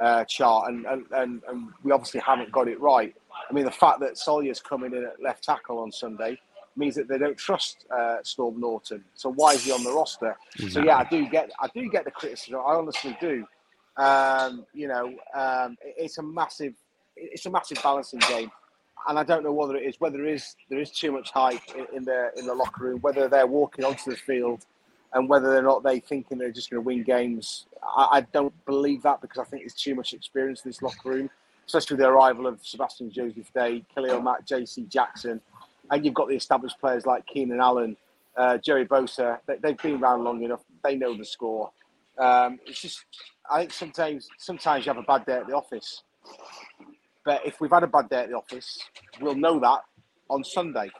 uh, 0.00 0.24
chart, 0.24 0.70
and, 0.70 0.86
and, 0.86 1.06
and, 1.12 1.42
and, 1.48 1.68
we 1.82 1.90
obviously 1.90 2.20
haven't 2.20 2.52
got 2.52 2.68
it 2.68 2.78
right. 2.80 3.14
I 3.48 3.52
mean, 3.52 3.64
the 3.64 3.70
fact 3.70 4.00
that 4.00 4.18
Salyer's 4.18 4.60
coming 4.60 4.92
in 4.92 5.04
at 5.04 5.22
left 5.22 5.44
tackle 5.44 5.78
on 5.78 5.90
Sunday 5.90 6.38
means 6.76 6.94
that 6.96 7.08
they 7.08 7.16
don't 7.16 7.36
trust 7.36 7.86
uh, 7.90 8.16
Storm 8.22 8.60
Norton. 8.60 9.02
So 9.14 9.32
why 9.32 9.52
is 9.52 9.64
he 9.64 9.72
on 9.72 9.82
the 9.82 9.92
roster? 9.92 10.36
Exactly. 10.54 10.70
So 10.70 10.84
yeah, 10.84 10.98
I 10.98 11.04
do 11.04 11.26
get 11.28 11.50
I 11.60 11.68
do 11.74 11.88
get 11.88 12.04
the 12.04 12.10
criticism. 12.10 12.56
I 12.56 12.74
honestly 12.74 13.16
do. 13.20 13.46
Um, 13.96 14.66
you 14.74 14.88
know, 14.88 15.14
um, 15.34 15.76
it's 15.80 16.18
a 16.18 16.22
massive 16.22 16.74
it's 17.16 17.46
a 17.46 17.50
massive 17.50 17.78
balancing 17.82 18.20
game, 18.20 18.50
and 19.08 19.18
I 19.18 19.24
don't 19.24 19.42
know 19.42 19.52
whether 19.52 19.76
it 19.76 19.84
is 19.84 19.96
whether 19.98 20.18
there 20.18 20.26
is 20.26 20.54
there 20.68 20.80
is 20.80 20.90
too 20.90 21.12
much 21.12 21.30
hype 21.30 21.62
in, 21.74 21.86
in 21.96 22.04
the 22.04 22.30
in 22.36 22.46
the 22.46 22.54
locker 22.54 22.84
room, 22.84 23.00
whether 23.00 23.28
they're 23.28 23.46
walking 23.46 23.84
onto 23.84 24.10
the 24.10 24.16
field 24.16 24.66
and 25.16 25.28
whether 25.28 25.56
or 25.56 25.62
not 25.62 25.82
they 25.82 25.98
thinking 26.00 26.38
they're 26.38 26.50
just 26.50 26.70
going 26.70 26.82
to 26.82 26.86
win 26.86 27.02
games, 27.02 27.66
I, 27.82 28.08
I, 28.12 28.20
don't 28.20 28.52
believe 28.66 29.02
that 29.02 29.20
because 29.20 29.38
I 29.38 29.44
think 29.44 29.62
there's 29.62 29.74
too 29.74 29.94
much 29.94 30.12
experience 30.12 30.62
in 30.64 30.68
this 30.68 30.82
locker 30.82 31.08
room, 31.08 31.30
especially 31.66 31.94
with 31.94 32.02
the 32.02 32.08
arrival 32.08 32.46
of 32.46 32.58
Sebastian 32.62 33.10
Joseph 33.10 33.50
Day, 33.54 33.82
Khalil 33.94 34.20
Mack, 34.20 34.44
J.C. 34.46 34.82
Jackson, 34.82 35.40
and 35.90 36.04
you've 36.04 36.14
got 36.14 36.28
the 36.28 36.34
established 36.34 36.78
players 36.80 37.06
like 37.06 37.26
Keenan 37.26 37.60
Allen, 37.60 37.96
uh, 38.36 38.58
Jerry 38.58 38.86
Bosa. 38.86 39.38
They, 39.46 39.56
have 39.70 39.78
been 39.78 40.02
around 40.02 40.24
long 40.24 40.42
enough; 40.42 40.60
they 40.84 40.96
know 40.96 41.16
the 41.16 41.24
score. 41.24 41.70
Um, 42.18 42.58
it's 42.66 42.82
just, 42.82 43.04
I 43.50 43.60
think 43.60 43.72
sometimes 43.72 44.28
sometimes 44.38 44.86
you 44.86 44.92
have 44.92 45.02
a 45.02 45.06
bad 45.06 45.26
day 45.26 45.34
at 45.38 45.46
the 45.46 45.54
office, 45.54 46.02
but 47.24 47.44
if 47.46 47.60
we've 47.60 47.70
had 47.70 47.82
a 47.82 47.88
bad 47.88 48.08
day 48.08 48.20
at 48.22 48.28
the 48.28 48.36
office, 48.36 48.78
we'll 49.20 49.34
know 49.34 49.58
that 49.60 49.80
on 50.30 50.44
Sunday. 50.44 50.90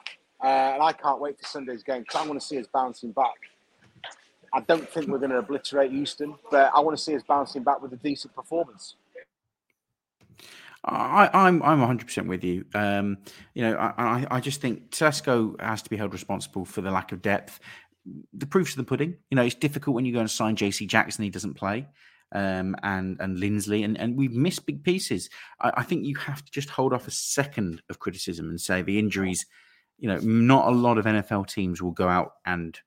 Uh, 0.43 0.47
and 0.47 0.83
I 0.83 0.93
can't 0.93 1.21
wait 1.21 1.39
for 1.39 1.47
Sunday's 1.47 1.83
game 1.83 2.01
because 2.01 2.21
I 2.21 2.27
want 2.27 2.41
to 2.41 2.47
see 2.47 2.59
us 2.59 2.67
bouncing 2.73 3.13
back. 3.13 3.35
I 4.53 4.61
don't 4.61 4.89
think 4.89 5.09
we're 5.09 5.19
going 5.19 5.31
to 5.31 5.39
obliterate 5.39 5.91
Houston, 5.91 6.35
but 6.51 6.71
I 6.75 6.81
want 6.81 6.97
to 6.97 7.03
see 7.03 7.17
us 7.17 7.23
bouncing 7.27 7.63
back 7.63 7.83
with 7.83 7.93
a 7.93 7.97
decent 7.97 8.35
performance. 8.35 8.97
I, 10.85 11.49
am 11.49 11.63
I'm 11.63 11.81
100 11.81 12.07
percent 12.07 12.29
with 12.29 12.45
you. 12.45 12.65
Um, 12.75 13.19
you 13.55 13.63
know, 13.63 13.77
I, 13.77 14.27
I 14.31 14.41
just 14.41 14.61
think 14.61 14.91
Tesco 14.91 15.61
has 15.61 15.83
to 15.83 15.91
be 15.91 15.97
held 15.97 16.13
responsible 16.13 16.65
for 16.65 16.81
the 16.81 16.91
lack 16.91 17.13
of 17.13 17.23
depth. 17.23 17.59
The 18.35 18.47
proof's 18.47 18.77
in 18.77 18.81
the 18.81 18.87
pudding. 18.87 19.17
You 19.31 19.37
know, 19.37 19.43
it's 19.43 19.57
difficult 19.57 19.97
when 19.97 20.05
you 20.05 20.13
go 20.13 20.21
and 20.21 20.31
sign 20.31 20.55
JC 20.55 20.87
Jackson, 20.87 21.25
he 21.25 21.31
doesn't 21.31 21.55
play, 21.55 21.89
um, 22.33 22.77
and 22.83 23.19
and 23.21 23.39
Linsley, 23.39 23.85
and, 23.85 23.99
and 23.99 24.17
we've 24.17 24.35
missed 24.35 24.67
big 24.67 24.83
pieces. 24.83 25.31
I, 25.61 25.73
I 25.79 25.83
think 25.83 26.05
you 26.05 26.17
have 26.17 26.45
to 26.45 26.53
just 26.53 26.71
hold 26.71 26.93
off 26.93 27.09
a 27.09 27.13
second 27.13 27.83
of 27.89 27.99
criticism 27.99 28.49
and 28.49 28.61
say 28.61 28.83
the 28.83 28.99
injuries. 28.99 29.47
You 29.99 30.09
know, 30.09 30.19
not 30.19 30.69
a 30.69 30.77
lot 30.77 30.99
of 30.99 31.07
NFL 31.07 31.49
teams 31.49 31.81
will 31.81 31.93
go 31.93 32.09
out 32.09 32.33
and 32.45 32.79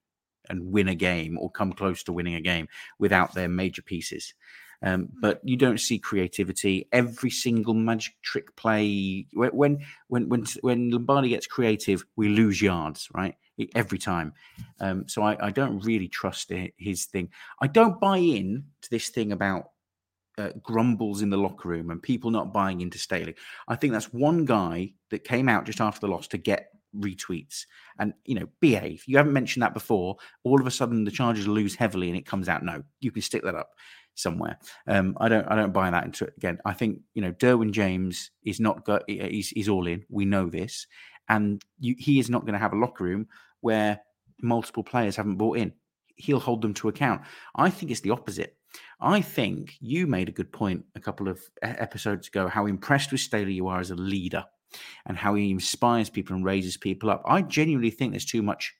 and 0.50 0.72
win 0.72 0.88
a 0.88 0.96
game 0.96 1.38
or 1.38 1.50
come 1.50 1.74
close 1.74 2.04
to 2.04 2.14
winning 2.14 2.36
a 2.36 2.42
game 2.42 2.68
without 2.98 3.34
their 3.34 3.48
major 3.48 3.82
pieces. 3.82 4.34
Um, 4.82 5.02
hmm. 5.02 5.20
but 5.22 5.42
you 5.44 5.58
don't 5.58 5.80
see 5.80 6.00
creativity. 6.00 6.88
Every 6.92 7.30
single 7.30 7.74
magic 7.74 8.16
trick 8.22 8.56
play, 8.56 9.28
when 9.34 9.80
when 10.08 10.30
when 10.30 10.46
when 10.62 10.92
Lombardi 10.92 11.30
gets 11.30 11.48
creative, 11.48 12.06
we 12.16 12.30
lose 12.30 12.62
yards, 12.62 13.08
right? 13.14 13.36
Every 13.76 13.98
time. 13.98 14.34
Um, 14.80 15.08
so 15.08 15.24
I, 15.24 15.48
I, 15.48 15.52
don't 15.52 15.84
really 15.84 16.08
trust 16.08 16.52
his 16.78 17.06
thing. 17.06 17.30
I 17.62 17.68
don't 17.68 18.00
buy 18.00 18.18
in 18.18 18.64
to 18.82 18.90
this 18.90 19.10
thing 19.10 19.34
about 19.34 19.72
uh, 20.40 20.52
grumbles 20.64 21.22
in 21.22 21.30
the 21.30 21.38
locker 21.38 21.68
room 21.68 21.90
and 21.92 22.02
people 22.02 22.32
not 22.32 22.54
buying 22.54 22.82
into 22.82 22.98
Staley. 22.98 23.36
I 23.68 23.76
think 23.76 23.92
that's 23.92 24.14
one 24.14 24.46
guy 24.46 24.94
that 25.12 25.26
came 25.26 25.50
out 25.50 25.66
just 25.66 25.82
after 25.82 26.00
the 26.00 26.12
loss 26.12 26.28
to 26.30 26.38
get 26.38 26.70
retweets 26.98 27.66
and 28.00 28.14
you 28.26 28.36
know 28.36 28.48
behave. 28.62 29.04
You 29.06 29.18
haven't 29.18 29.34
mentioned 29.34 29.64
that 29.64 29.74
before. 29.74 30.16
All 30.44 30.60
of 30.60 30.66
a 30.66 30.72
sudden 30.72 31.04
the 31.04 31.12
charges 31.12 31.48
lose 31.48 31.76
heavily 31.76 32.08
and 32.08 32.18
it 32.18 32.26
comes 32.26 32.50
out. 32.50 32.64
No 32.64 32.84
you 33.00 33.12
can 33.12 33.22
stick 33.22 33.44
that 33.44 33.56
up 33.56 33.72
somewhere. 34.16 34.58
Um 34.88 35.16
i 35.20 35.30
don't 35.30 35.46
i 35.48 35.56
don't 35.56 35.74
buy 35.74 35.90
that 35.92 36.06
into 36.06 36.26
it. 36.26 36.34
Again 36.38 36.60
i 36.66 36.74
think 36.74 37.02
you 37.14 37.22
know 37.22 37.32
derwin 37.34 37.72
james 37.72 38.32
is 38.44 38.60
not 38.60 38.86
got 38.86 39.04
he's, 39.08 39.50
he's 39.50 39.70
all 39.70 39.88
in. 39.88 40.06
We 40.10 40.26
know 40.26 40.50
this. 40.50 40.88
And 41.28 41.64
you, 41.80 41.96
he 42.00 42.18
is 42.18 42.30
not 42.30 42.42
going 42.42 42.54
to 42.54 42.60
have 42.60 42.74
a 42.74 42.78
locker 42.78 43.04
room 43.04 43.28
where 43.62 44.00
multiple 44.42 44.84
players 44.84 45.16
haven't 45.16 45.38
bought 45.38 45.58
in 45.58 45.74
he'll 46.16 46.40
hold 46.40 46.62
them 46.62 46.74
to 46.74 46.90
account 46.90 47.22
i 47.56 47.70
think 47.70 47.92
it's 47.92 48.02
the 48.02 48.12
opposite 48.12 48.56
I 49.02 49.22
think 49.22 49.76
you 49.80 50.08
made 50.08 50.30
a 50.30 50.34
good 50.34 50.52
point 50.52 50.86
a 50.96 51.00
couple 51.00 51.28
of 51.28 51.42
episodes 51.62 52.28
ago 52.28 52.48
how 52.48 52.66
impressed 52.66 53.12
with 53.12 53.22
Staley 53.22 53.54
you 53.54 53.68
are 53.68 53.80
as 53.80 53.92
a 53.92 53.96
leader 53.96 54.46
and 55.06 55.18
how 55.18 55.36
he 55.36 55.52
inspires 55.52 56.10
people 56.10 56.36
and 56.36 56.46
raises 56.46 56.78
people 56.78 57.10
up. 57.10 57.24
I 57.26 57.42
genuinely 57.42 57.92
think 57.92 58.12
there's 58.12 58.26
too 58.26 58.44
much 58.44 58.74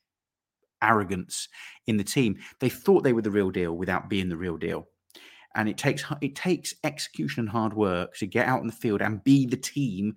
arrogance 0.82 1.48
in 1.88 1.98
the 1.98 2.04
team. 2.04 2.38
They 2.60 2.70
thought 2.70 3.04
they 3.04 3.14
were 3.14 3.22
the 3.22 3.32
real 3.32 3.50
deal 3.50 3.74
without 3.74 4.10
being 4.10 4.30
the 4.30 4.38
real 4.38 4.58
deal. 4.58 4.88
And 5.56 5.68
it 5.68 5.78
takes 5.78 6.06
it 6.22 6.36
takes 6.36 6.76
execution 6.84 7.42
and 7.42 7.50
hard 7.50 7.74
work 7.74 8.16
to 8.18 8.28
get 8.28 8.48
out 8.48 8.62
in 8.62 8.68
the 8.68 8.74
field 8.74 9.02
and 9.02 9.24
be 9.24 9.48
the 9.48 9.58
team 9.58 10.16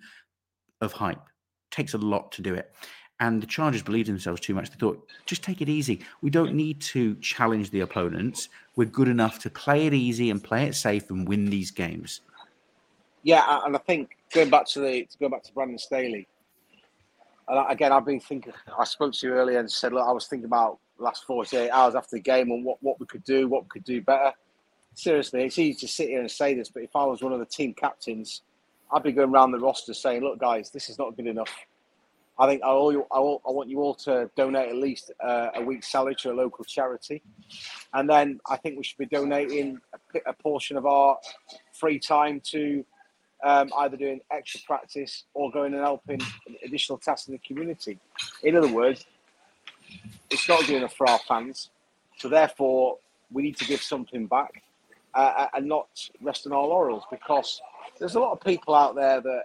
of 0.80 0.92
hype. 0.92 1.22
takes 1.70 1.94
a 1.94 1.98
lot 1.98 2.32
to 2.32 2.42
do 2.42 2.54
it. 2.54 2.74
And 3.22 3.40
the 3.40 3.46
Chargers 3.46 3.84
believed 3.84 4.08
in 4.08 4.16
themselves 4.16 4.40
too 4.40 4.52
much. 4.52 4.68
They 4.68 4.74
thought, 4.74 5.08
just 5.26 5.44
take 5.44 5.60
it 5.60 5.68
easy. 5.68 6.00
We 6.22 6.30
don't 6.30 6.54
need 6.54 6.80
to 6.80 7.14
challenge 7.20 7.70
the 7.70 7.78
opponents. 7.80 8.48
We're 8.74 8.88
good 8.88 9.06
enough 9.06 9.38
to 9.40 9.50
play 9.50 9.86
it 9.86 9.94
easy 9.94 10.28
and 10.30 10.42
play 10.42 10.64
it 10.66 10.74
safe 10.74 11.08
and 11.08 11.28
win 11.28 11.46
these 11.48 11.70
games. 11.70 12.22
Yeah, 13.22 13.60
and 13.64 13.76
I 13.76 13.78
think 13.78 14.16
going 14.34 14.50
back 14.50 14.66
to 14.70 14.80
the 14.80 15.04
to 15.04 15.18
go 15.18 15.28
back 15.28 15.44
to 15.44 15.52
Brandon 15.52 15.78
Staley. 15.78 16.26
And 17.46 17.70
again, 17.70 17.92
I've 17.92 18.04
been 18.04 18.18
thinking. 18.18 18.54
I 18.76 18.82
spoke 18.82 19.12
to 19.12 19.26
you 19.28 19.34
earlier 19.34 19.60
and 19.60 19.70
said, 19.70 19.92
look, 19.92 20.04
I 20.04 20.10
was 20.10 20.26
thinking 20.26 20.46
about 20.46 20.78
last 20.98 21.24
48 21.24 21.70
hours 21.70 21.94
after 21.94 22.16
the 22.16 22.22
game 22.22 22.50
and 22.50 22.64
what, 22.64 22.78
what 22.82 22.98
we 22.98 23.06
could 23.06 23.22
do, 23.22 23.46
what 23.46 23.62
we 23.62 23.68
could 23.68 23.84
do 23.84 24.00
better. 24.00 24.32
Seriously, 24.94 25.44
it's 25.44 25.60
easy 25.60 25.78
to 25.78 25.86
sit 25.86 26.08
here 26.08 26.18
and 26.18 26.30
say 26.30 26.54
this, 26.54 26.70
but 26.70 26.82
if 26.82 26.96
I 26.96 27.04
was 27.04 27.22
one 27.22 27.32
of 27.32 27.38
the 27.38 27.46
team 27.46 27.72
captains, 27.72 28.42
I'd 28.92 29.04
be 29.04 29.12
going 29.12 29.30
around 29.30 29.52
the 29.52 29.60
roster 29.60 29.94
saying, 29.94 30.22
look, 30.22 30.40
guys, 30.40 30.70
this 30.72 30.90
is 30.90 30.98
not 30.98 31.16
good 31.16 31.28
enough. 31.28 31.54
I 32.38 32.46
think 32.46 32.62
I, 32.62 32.68
all, 32.68 32.92
I, 33.12 33.50
want 33.50 33.68
you 33.68 33.80
all 33.80 33.94
to 33.96 34.30
donate 34.36 34.70
at 34.70 34.76
least 34.76 35.12
uh, 35.22 35.48
a 35.54 35.62
week's 35.62 35.90
salary 35.90 36.14
to 36.16 36.32
a 36.32 36.34
local 36.34 36.64
charity. 36.64 37.22
And 37.92 38.08
then 38.08 38.40
I 38.48 38.56
think 38.56 38.78
we 38.78 38.84
should 38.84 38.98
be 38.98 39.06
donating 39.06 39.78
a, 39.92 40.30
a 40.30 40.32
portion 40.32 40.76
of 40.76 40.86
our 40.86 41.18
free 41.72 41.98
time 41.98 42.40
to 42.46 42.84
um, 43.44 43.70
either 43.78 43.96
doing 43.96 44.20
extra 44.30 44.60
practice 44.66 45.24
or 45.34 45.50
going 45.50 45.74
and 45.74 45.82
helping 45.82 46.20
additional 46.64 46.98
tasks 46.98 47.28
in 47.28 47.32
the 47.32 47.38
community. 47.38 47.98
In 48.42 48.56
other 48.56 48.72
words, 48.72 49.04
it's 50.30 50.48
not 50.48 50.60
good 50.60 50.76
enough 50.76 50.94
for 50.94 51.08
our 51.08 51.18
fans. 51.28 51.70
So 52.16 52.28
therefore, 52.28 52.98
we 53.30 53.42
need 53.42 53.56
to 53.58 53.64
give 53.64 53.82
something 53.82 54.26
back 54.26 54.62
uh, 55.14 55.48
and 55.54 55.66
not 55.66 55.88
rest 56.20 56.46
on 56.46 56.52
our 56.52 56.66
laurels 56.66 57.04
because 57.10 57.60
there's 57.98 58.14
a 58.14 58.20
lot 58.20 58.32
of 58.32 58.40
people 58.40 58.74
out 58.74 58.94
there 58.94 59.20
that 59.20 59.44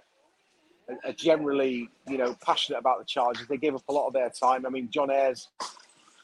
are 1.04 1.12
generally, 1.12 1.88
you 2.08 2.18
know, 2.18 2.34
passionate 2.44 2.78
about 2.78 2.98
the 2.98 3.04
Chargers. 3.04 3.46
They 3.46 3.56
give 3.56 3.74
up 3.74 3.82
a 3.88 3.92
lot 3.92 4.06
of 4.06 4.12
their 4.12 4.30
time. 4.30 4.66
I 4.66 4.70
mean, 4.70 4.88
John 4.90 5.10
Ayers, 5.10 5.48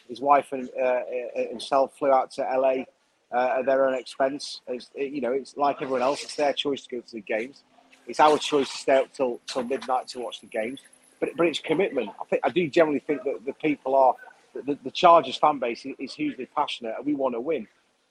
his 0.09 0.21
wife 0.21 0.53
and 0.53 0.69
uh, 0.83 1.01
himself 1.35 1.97
flew 1.99 2.11
out 2.11 2.31
to 2.33 2.43
LA 2.43 2.85
uh, 3.33 3.59
at 3.59 3.67
their 3.67 3.87
own 3.87 3.95
expense. 3.95 4.61
It's, 4.67 4.91
it, 4.95 5.13
you 5.13 5.21
know, 5.21 5.33
it's 5.33 5.57
like 5.57 5.83
everyone 5.83 6.03
else. 6.03 6.23
It's 6.23 6.37
their 6.37 6.53
choice 6.53 6.83
to 6.87 6.97
go 6.97 7.01
to 7.03 7.13
the 7.13 7.21
games. 7.21 7.63
It's 8.07 8.21
our 8.21 8.39
choice 8.39 8.71
to 8.71 8.77
stay 8.77 8.97
up 8.97 9.13
till, 9.13 9.41
till 9.47 9.65
midnight 9.65 10.09
to 10.09 10.21
watch 10.21 10.41
the 10.41 10.47
games. 10.47 10.81
But, 11.21 11.31
but 11.37 11.47
it's 11.47 11.59
commitment. 11.59 12.11
I 12.21 12.25
think 12.25 12.43
I 12.45 12.51
do 12.51 12.69
generally 12.69 13.01
think 13.01 13.23
that 13.25 13.45
the 13.45 13.55
people 13.55 13.95
are 13.95 14.15
the, 14.55 14.79
the 14.85 14.91
Chargers 14.91 15.37
fan 15.37 15.59
base 15.59 15.87
is 15.99 16.15
hugely 16.15 16.47
passionate, 16.47 16.95
and 16.97 17.07
we 17.07 17.15
want 17.15 17.35
to 17.35 17.41
win. 17.41 17.67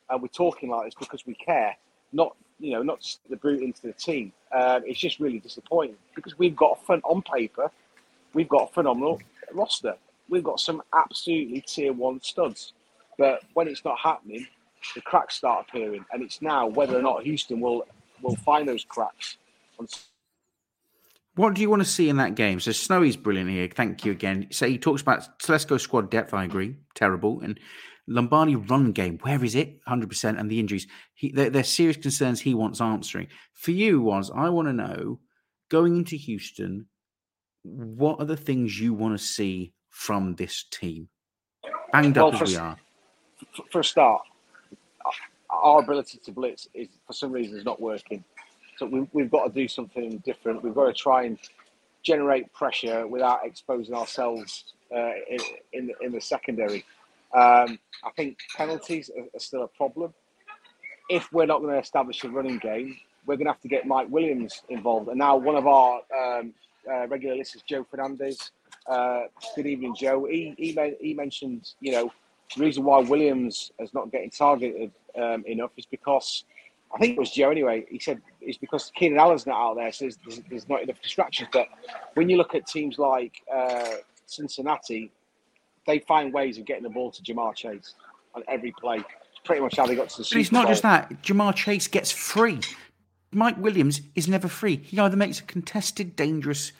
And 0.09 0.21
we're 0.21 0.27
talking 0.27 0.69
like 0.69 0.85
this 0.85 0.95
because 0.95 1.25
we 1.25 1.35
care, 1.35 1.77
not 2.11 2.35
you 2.59 2.71
know, 2.71 2.81
not 2.81 3.05
the 3.29 3.35
brute 3.35 3.61
into 3.61 3.81
the 3.83 3.93
team. 3.93 4.31
Um, 4.51 4.83
it's 4.85 4.99
just 4.99 5.19
really 5.19 5.39
disappointing 5.39 5.97
because 6.15 6.37
we've 6.37 6.55
got 6.55 6.79
a 6.79 6.85
fun 6.85 7.01
on 7.03 7.21
paper, 7.21 7.71
we've 8.33 8.49
got 8.49 8.69
a 8.69 8.73
phenomenal 8.73 9.21
roster. 9.53 9.95
We've 10.29 10.43
got 10.43 10.59
some 10.59 10.81
absolutely 10.93 11.61
tier 11.61 11.91
one 11.91 12.21
studs, 12.21 12.73
but 13.17 13.41
when 13.53 13.67
it's 13.67 13.83
not 13.83 13.99
happening, 13.99 14.47
the 14.95 15.01
cracks 15.01 15.35
start 15.35 15.65
appearing, 15.67 16.05
and 16.11 16.23
it's 16.23 16.41
now 16.41 16.67
whether 16.67 16.97
or 16.97 17.01
not 17.01 17.23
Houston 17.23 17.59
will 17.59 17.85
will 18.21 18.35
find 18.37 18.67
those 18.67 18.85
cracks. 18.85 19.37
What 21.35 21.55
do 21.55 21.61
you 21.61 21.69
want 21.69 21.81
to 21.81 21.87
see 21.87 22.09
in 22.09 22.17
that 22.17 22.35
game? 22.35 22.59
So 22.59 22.71
Snowy's 22.71 23.17
brilliant 23.17 23.49
here. 23.49 23.67
Thank 23.67 24.05
you 24.05 24.11
again. 24.11 24.47
So 24.51 24.67
he 24.67 24.77
talks 24.77 25.01
about 25.01 25.39
Telesco 25.39 25.79
squad 25.79 26.11
depth. 26.11 26.33
I 26.33 26.43
agree, 26.43 26.75
terrible. 26.93 27.41
And 27.41 27.59
Lombardi 28.07 28.55
run 28.55 28.91
game. 28.91 29.17
Where 29.21 29.43
is 29.43 29.55
it? 29.55 29.79
Hundred 29.85 30.09
percent. 30.09 30.39
And 30.39 30.49
the 30.49 30.59
injuries. 30.59 30.87
He, 31.13 31.31
they're, 31.31 31.49
they're, 31.49 31.63
serious 31.63 31.97
concerns. 31.97 32.41
He 32.41 32.53
wants 32.53 32.81
answering. 32.81 33.27
For 33.53 33.71
you, 33.71 34.01
was 34.01 34.31
I 34.33 34.49
want 34.49 34.67
to 34.67 34.73
know 34.73 35.19
going 35.69 35.97
into 35.97 36.15
Houston. 36.15 36.87
What 37.63 38.19
are 38.19 38.25
the 38.25 38.37
things 38.37 38.79
you 38.79 38.93
want 38.93 39.17
to 39.17 39.23
see 39.23 39.73
from 39.89 40.35
this 40.35 40.65
team? 40.69 41.07
Banged 41.93 42.17
well, 42.17 42.27
up 42.27 42.41
as 42.41 42.49
we 42.49 42.57
are. 42.57 42.77
For 43.71 43.79
a 43.79 43.83
start, 43.83 44.21
our 45.49 45.79
ability 45.79 46.19
to 46.25 46.31
blitz 46.31 46.67
is 46.73 46.89
for 47.07 47.13
some 47.13 47.31
reason 47.31 47.57
is 47.57 47.65
not 47.65 47.79
working. 47.81 48.23
So 48.77 48.85
we, 48.85 49.07
we've 49.13 49.31
got 49.31 49.45
to 49.45 49.53
do 49.53 49.67
something 49.67 50.17
different. 50.25 50.63
We've 50.63 50.73
got 50.73 50.87
to 50.87 50.93
try 50.93 51.23
and 51.23 51.37
generate 52.01 52.51
pressure 52.53 53.07
without 53.07 53.45
exposing 53.45 53.95
ourselves 53.95 54.73
uh, 54.93 55.11
in, 55.29 55.39
in, 55.71 55.87
the, 55.87 55.93
in 56.01 56.11
the 56.11 56.21
secondary. 56.21 56.83
Um, 57.33 57.79
I 58.03 58.11
think 58.15 58.37
penalties 58.55 59.09
are, 59.15 59.23
are, 59.23 59.39
still 59.39 59.63
a 59.63 59.67
problem. 59.67 60.13
If 61.09 61.31
we're 61.33 61.45
not 61.45 61.61
going 61.61 61.73
to 61.73 61.79
establish 61.79 62.23
a 62.23 62.29
running 62.29 62.59
game, 62.59 62.95
we're 63.25 63.35
going 63.35 63.47
to 63.47 63.53
have 63.53 63.61
to 63.61 63.67
get 63.67 63.87
Mike 63.87 64.07
Williams 64.09 64.61
involved. 64.69 65.09
And 65.09 65.17
now 65.17 65.37
one 65.37 65.55
of 65.55 65.65
our 65.65 66.01
um, 66.17 66.53
uh, 66.89 67.07
regular 67.07 67.35
listeners, 67.35 67.63
Joe 67.67 67.85
Fernandez. 67.89 68.51
Uh, 68.87 69.21
good 69.55 69.65
evening, 69.65 69.95
Joe. 69.97 70.25
He, 70.25 70.53
he, 70.57 70.77
he 70.99 71.13
mentioned, 71.13 71.71
you 71.79 71.93
know, 71.93 72.11
the 72.55 72.63
reason 72.63 72.83
why 72.83 72.99
Williams 72.99 73.71
is 73.79 73.93
not 73.93 74.11
getting 74.11 74.29
targeted 74.29 74.91
um, 75.17 75.43
enough 75.47 75.71
is 75.77 75.85
because 75.85 76.43
I 76.93 76.99
think 76.99 77.17
it 77.17 77.19
was 77.19 77.31
Joe 77.31 77.49
anyway. 77.49 77.85
He 77.89 77.99
said 77.99 78.21
it's 78.41 78.57
because 78.57 78.91
Keenan 78.95 79.17
Allen's 79.17 79.47
not 79.47 79.55
out 79.55 79.75
there, 79.75 79.91
so 79.91 80.09
there's, 80.25 80.41
there's 80.49 80.69
not 80.69 80.83
enough 80.83 81.01
distractions. 81.01 81.49
But 81.51 81.67
when 82.13 82.29
you 82.29 82.37
look 82.37 82.53
at 82.53 82.67
teams 82.67 82.99
like 82.99 83.33
uh, 83.51 83.95
Cincinnati, 84.27 85.11
they 85.85 85.99
find 85.99 86.33
ways 86.33 86.57
of 86.57 86.65
getting 86.65 86.83
the 86.83 86.89
ball 86.89 87.11
to 87.11 87.21
Ja'Marr 87.21 87.55
Chase 87.55 87.95
on 88.35 88.43
every 88.47 88.73
play. 88.79 88.97
It's 88.97 89.41
pretty 89.43 89.61
much 89.61 89.77
how 89.77 89.85
they 89.85 89.95
got 89.95 90.09
to 90.09 90.17
the. 90.17 90.27
But 90.31 90.39
it's 90.39 90.51
not 90.51 90.67
just 90.67 90.83
that. 90.83 91.09
Ja'Marr 91.23 91.55
Chase 91.55 91.87
gets 91.87 92.11
free. 92.11 92.59
Mike 93.31 93.57
Williams 93.57 94.01
is 94.15 94.27
never 94.27 94.47
free. 94.47 94.77
He 94.77 94.99
either 94.99 95.17
makes 95.17 95.39
a 95.39 95.43
contested, 95.43 96.15
dangerous 96.15 96.71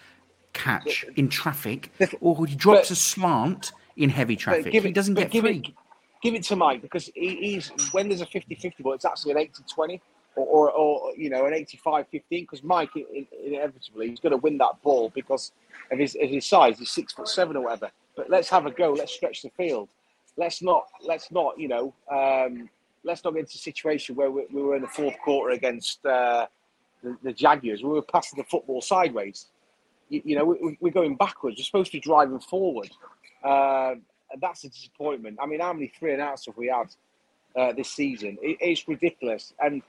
catch 0.53 1.03
in 1.15 1.29
traffic, 1.29 1.91
or 2.21 2.45
he 2.45 2.55
drops 2.55 2.89
but, 2.89 2.91
a 2.91 2.95
slant 2.95 3.71
in 3.97 4.09
heavy 4.09 4.35
traffic. 4.35 4.73
It, 4.73 4.83
he 4.83 4.91
doesn't 4.91 5.15
get 5.15 5.31
free. 5.31 5.63
It, 5.65 5.73
give 6.21 6.35
it 6.35 6.43
to 6.43 6.55
Mike 6.55 6.81
because 6.81 7.11
he, 7.15 7.35
he's 7.35 7.71
when 7.91 8.07
there's 8.07 8.21
a 8.21 8.25
50-50 8.25 8.77
ball, 8.79 8.93
it's 8.93 9.05
actually 9.05 9.31
an 9.31 9.37
80-20 9.77 9.99
or, 10.35 10.45
or, 10.45 10.71
or 10.71 11.15
you 11.15 11.29
know 11.29 11.45
an 11.45 11.53
85-15 11.53 12.23
because 12.29 12.63
Mike 12.63 12.89
inevitably 13.45 14.09
he's 14.09 14.19
going 14.19 14.31
to 14.31 14.37
win 14.37 14.57
that 14.59 14.81
ball 14.81 15.11
because 15.13 15.51
of 15.91 15.99
his, 15.99 16.15
of 16.15 16.29
his 16.29 16.45
size. 16.45 16.79
He's 16.79 16.89
six 16.89 17.13
foot 17.13 17.27
seven 17.27 17.57
or 17.57 17.65
whatever. 17.65 17.91
But 18.15 18.29
let's 18.29 18.49
have 18.49 18.65
a 18.65 18.71
go. 18.71 18.93
Let's 18.93 19.13
stretch 19.13 19.41
the 19.41 19.49
field. 19.49 19.89
Let's 20.37 20.61
not 20.61 20.85
let's 21.05 21.31
not 21.31 21.59
you 21.59 21.67
know 21.67 21.93
um, 22.11 22.69
let's 23.03 23.23
not 23.23 23.33
get 23.33 23.41
into 23.41 23.55
a 23.55 23.59
situation 23.59 24.15
where 24.15 24.31
we, 24.31 24.45
we 24.51 24.61
were 24.61 24.75
in 24.75 24.81
the 24.81 24.87
fourth 24.87 25.15
quarter 25.23 25.51
against 25.51 26.05
uh, 26.05 26.47
the, 27.03 27.17
the, 27.23 27.33
Jaguars. 27.33 27.83
We 27.83 27.89
were 27.89 28.01
passing 28.01 28.37
the 28.37 28.45
football 28.45 28.81
sideways. 28.81 29.47
You, 30.09 30.21
you 30.25 30.35
know 30.35 30.45
we, 30.45 30.77
we're 30.79 30.93
going 30.93 31.15
backwards. 31.15 31.57
We're 31.57 31.65
supposed 31.65 31.91
to 31.91 31.97
be 31.97 32.01
driving 32.01 32.39
forward. 32.39 32.91
Uh, 33.43 33.95
and 34.31 34.41
that's 34.41 34.63
a 34.63 34.69
disappointment. 34.69 35.37
I 35.41 35.45
mean, 35.45 35.59
how 35.59 35.73
many 35.73 35.87
three 35.87 36.13
and 36.13 36.21
outs 36.21 36.47
have 36.47 36.57
we 36.57 36.67
had 36.67 36.87
uh, 37.55 37.73
this 37.73 37.91
season? 37.91 38.37
It, 38.41 38.57
it's 38.59 38.87
ridiculous. 38.87 39.53
And 39.63 39.83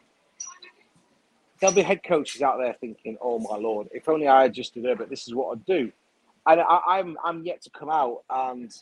there'll 1.61 1.75
be 1.75 1.83
head 1.83 2.03
coaches 2.05 2.43
out 2.43 2.59
there 2.59 2.75
thinking, 2.81 3.17
"Oh 3.21 3.39
my 3.39 3.57
lord, 3.57 3.89
if 3.93 4.09
only 4.09 4.29
I 4.29 4.43
had 4.43 4.53
just 4.53 4.75
did 4.75 4.85
it, 4.85 4.99
but 4.99 5.09
this 5.09 5.27
is 5.27 5.35
what 5.35 5.53
I'd 5.53 5.65
do." 5.65 5.91
And 6.47 6.61
I, 6.61 6.99
am 6.99 7.17
I'm, 7.17 7.17
I'm 7.25 7.45
yet 7.45 7.63
to 7.63 7.71
come 7.71 7.91
out 7.91 8.23
and 8.29 8.73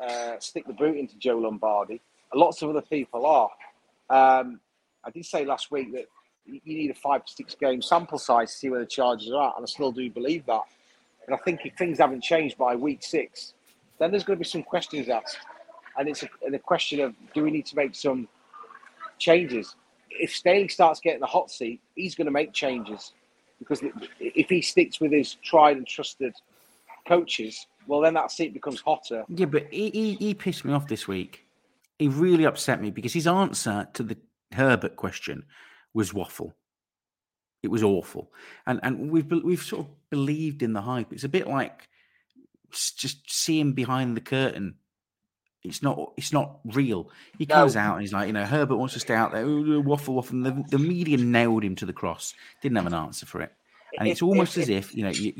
uh, 0.00 0.38
stick 0.40 0.66
the 0.66 0.72
boot 0.72 0.96
into 0.96 1.16
Joe 1.18 1.38
Lombardi. 1.38 2.00
Lots 2.34 2.62
of 2.62 2.70
other 2.70 2.82
people 2.82 3.26
are. 3.26 3.50
Um, 4.10 4.60
I 5.04 5.10
did 5.10 5.24
say 5.24 5.44
last 5.44 5.70
week 5.70 5.92
that 5.92 6.06
you 6.46 6.60
need 6.64 6.90
a 6.90 6.94
five 6.94 7.24
to 7.24 7.32
six 7.32 7.54
game 7.54 7.82
sample 7.82 8.18
size 8.18 8.52
to 8.52 8.58
see 8.58 8.70
where 8.70 8.80
the 8.80 8.86
Chargers 8.86 9.30
are 9.30 9.50
at, 9.50 9.56
and 9.56 9.64
I 9.64 9.66
still 9.66 9.92
do 9.92 10.08
believe 10.10 10.46
that. 10.46 10.62
And 11.26 11.34
I 11.34 11.38
think 11.38 11.60
if 11.64 11.74
things 11.76 11.98
haven't 11.98 12.22
changed 12.22 12.58
by 12.58 12.74
week 12.74 13.02
six, 13.02 13.54
then 13.98 14.10
there's 14.10 14.24
going 14.24 14.38
to 14.38 14.42
be 14.42 14.48
some 14.48 14.62
questions 14.62 15.08
asked. 15.08 15.38
And 15.96 16.08
it's 16.08 16.22
a, 16.22 16.28
and 16.44 16.54
a 16.54 16.58
question 16.58 17.00
of 17.00 17.14
do 17.34 17.44
we 17.44 17.50
need 17.50 17.66
to 17.66 17.76
make 17.76 17.94
some 17.94 18.28
changes? 19.18 19.76
If 20.10 20.34
Staley 20.34 20.68
starts 20.68 21.00
getting 21.00 21.20
the 21.20 21.26
hot 21.26 21.50
seat, 21.50 21.80
he's 21.94 22.14
going 22.14 22.26
to 22.26 22.32
make 22.32 22.52
changes 22.52 23.12
because 23.58 23.80
if 24.18 24.48
he 24.48 24.60
sticks 24.60 25.00
with 25.00 25.12
his 25.12 25.36
tried 25.36 25.76
and 25.76 25.86
trusted 25.86 26.34
coaches, 27.06 27.66
well, 27.86 28.00
then 28.00 28.14
that 28.14 28.30
seat 28.30 28.54
becomes 28.54 28.80
hotter. 28.80 29.24
Yeah, 29.28 29.46
but 29.46 29.66
he, 29.70 29.90
he, 29.90 30.14
he 30.14 30.34
pissed 30.34 30.64
me 30.64 30.72
off 30.72 30.88
this 30.88 31.08
week. 31.08 31.46
He 31.98 32.08
really 32.08 32.44
upset 32.44 32.80
me 32.80 32.90
because 32.90 33.12
his 33.12 33.26
answer 33.26 33.88
to 33.94 34.02
the 34.02 34.16
Herbert 34.52 34.96
question 34.96 35.44
was 35.94 36.14
waffle. 36.14 36.54
It 37.62 37.70
was 37.70 37.84
awful, 37.84 38.32
and 38.66 38.80
and 38.82 39.08
we've 39.10 39.30
we've 39.30 39.62
sort 39.62 39.86
of 39.86 40.10
believed 40.10 40.62
in 40.62 40.72
the 40.72 40.80
hype. 40.80 41.12
It's 41.12 41.22
a 41.22 41.28
bit 41.28 41.46
like 41.46 41.88
just 42.72 43.30
seeing 43.30 43.72
behind 43.72 44.16
the 44.16 44.20
curtain. 44.20 44.74
It's 45.62 45.80
not. 45.80 46.12
It's 46.16 46.32
not 46.32 46.58
real. 46.64 47.10
He 47.38 47.46
comes 47.46 47.76
no. 47.76 47.82
out 47.82 47.92
and 47.94 48.00
he's 48.00 48.12
like, 48.12 48.26
you 48.26 48.32
know, 48.32 48.44
Herbert 48.44 48.78
wants 48.78 48.94
to 48.94 49.00
stay 49.00 49.14
out 49.14 49.30
there. 49.30 49.46
Waffle, 49.80 50.14
waffle. 50.14 50.34
And 50.34 50.44
the, 50.44 50.76
the 50.76 50.78
media 50.78 51.18
nailed 51.18 51.62
him 51.62 51.76
to 51.76 51.86
the 51.86 51.92
cross. 51.92 52.34
Didn't 52.62 52.76
have 52.76 52.86
an 52.86 52.94
answer 52.94 53.26
for 53.26 53.40
it. 53.42 53.52
And 53.98 54.08
it's 54.08 54.22
almost 54.22 54.56
as 54.56 54.68
if 54.68 54.94
you 54.94 55.02
know 55.04 55.10
you, 55.10 55.32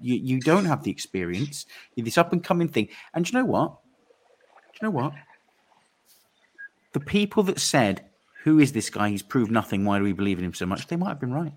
you 0.00 0.14
you 0.16 0.40
don't 0.40 0.66
have 0.66 0.82
the 0.82 0.90
experience. 0.90 1.66
You're 1.94 2.04
this 2.04 2.18
up 2.18 2.32
and 2.32 2.42
coming 2.44 2.68
thing. 2.68 2.88
And 3.14 3.28
you 3.30 3.38
know 3.38 3.44
what? 3.46 3.78
Do 4.72 4.78
you 4.82 4.86
know 4.88 4.90
what? 4.90 5.14
The 6.92 7.00
people 7.00 7.42
that 7.44 7.58
said, 7.60 8.04
"Who 8.44 8.58
is 8.58 8.72
this 8.72 8.90
guy? 8.90 9.08
He's 9.08 9.22
proved 9.22 9.50
nothing. 9.50 9.84
Why 9.84 9.98
do 9.98 10.04
we 10.04 10.12
believe 10.12 10.38
in 10.38 10.44
him 10.44 10.54
so 10.54 10.66
much?" 10.66 10.86
They 10.86 10.96
might 10.96 11.08
have 11.08 11.20
been 11.20 11.32
right. 11.32 11.52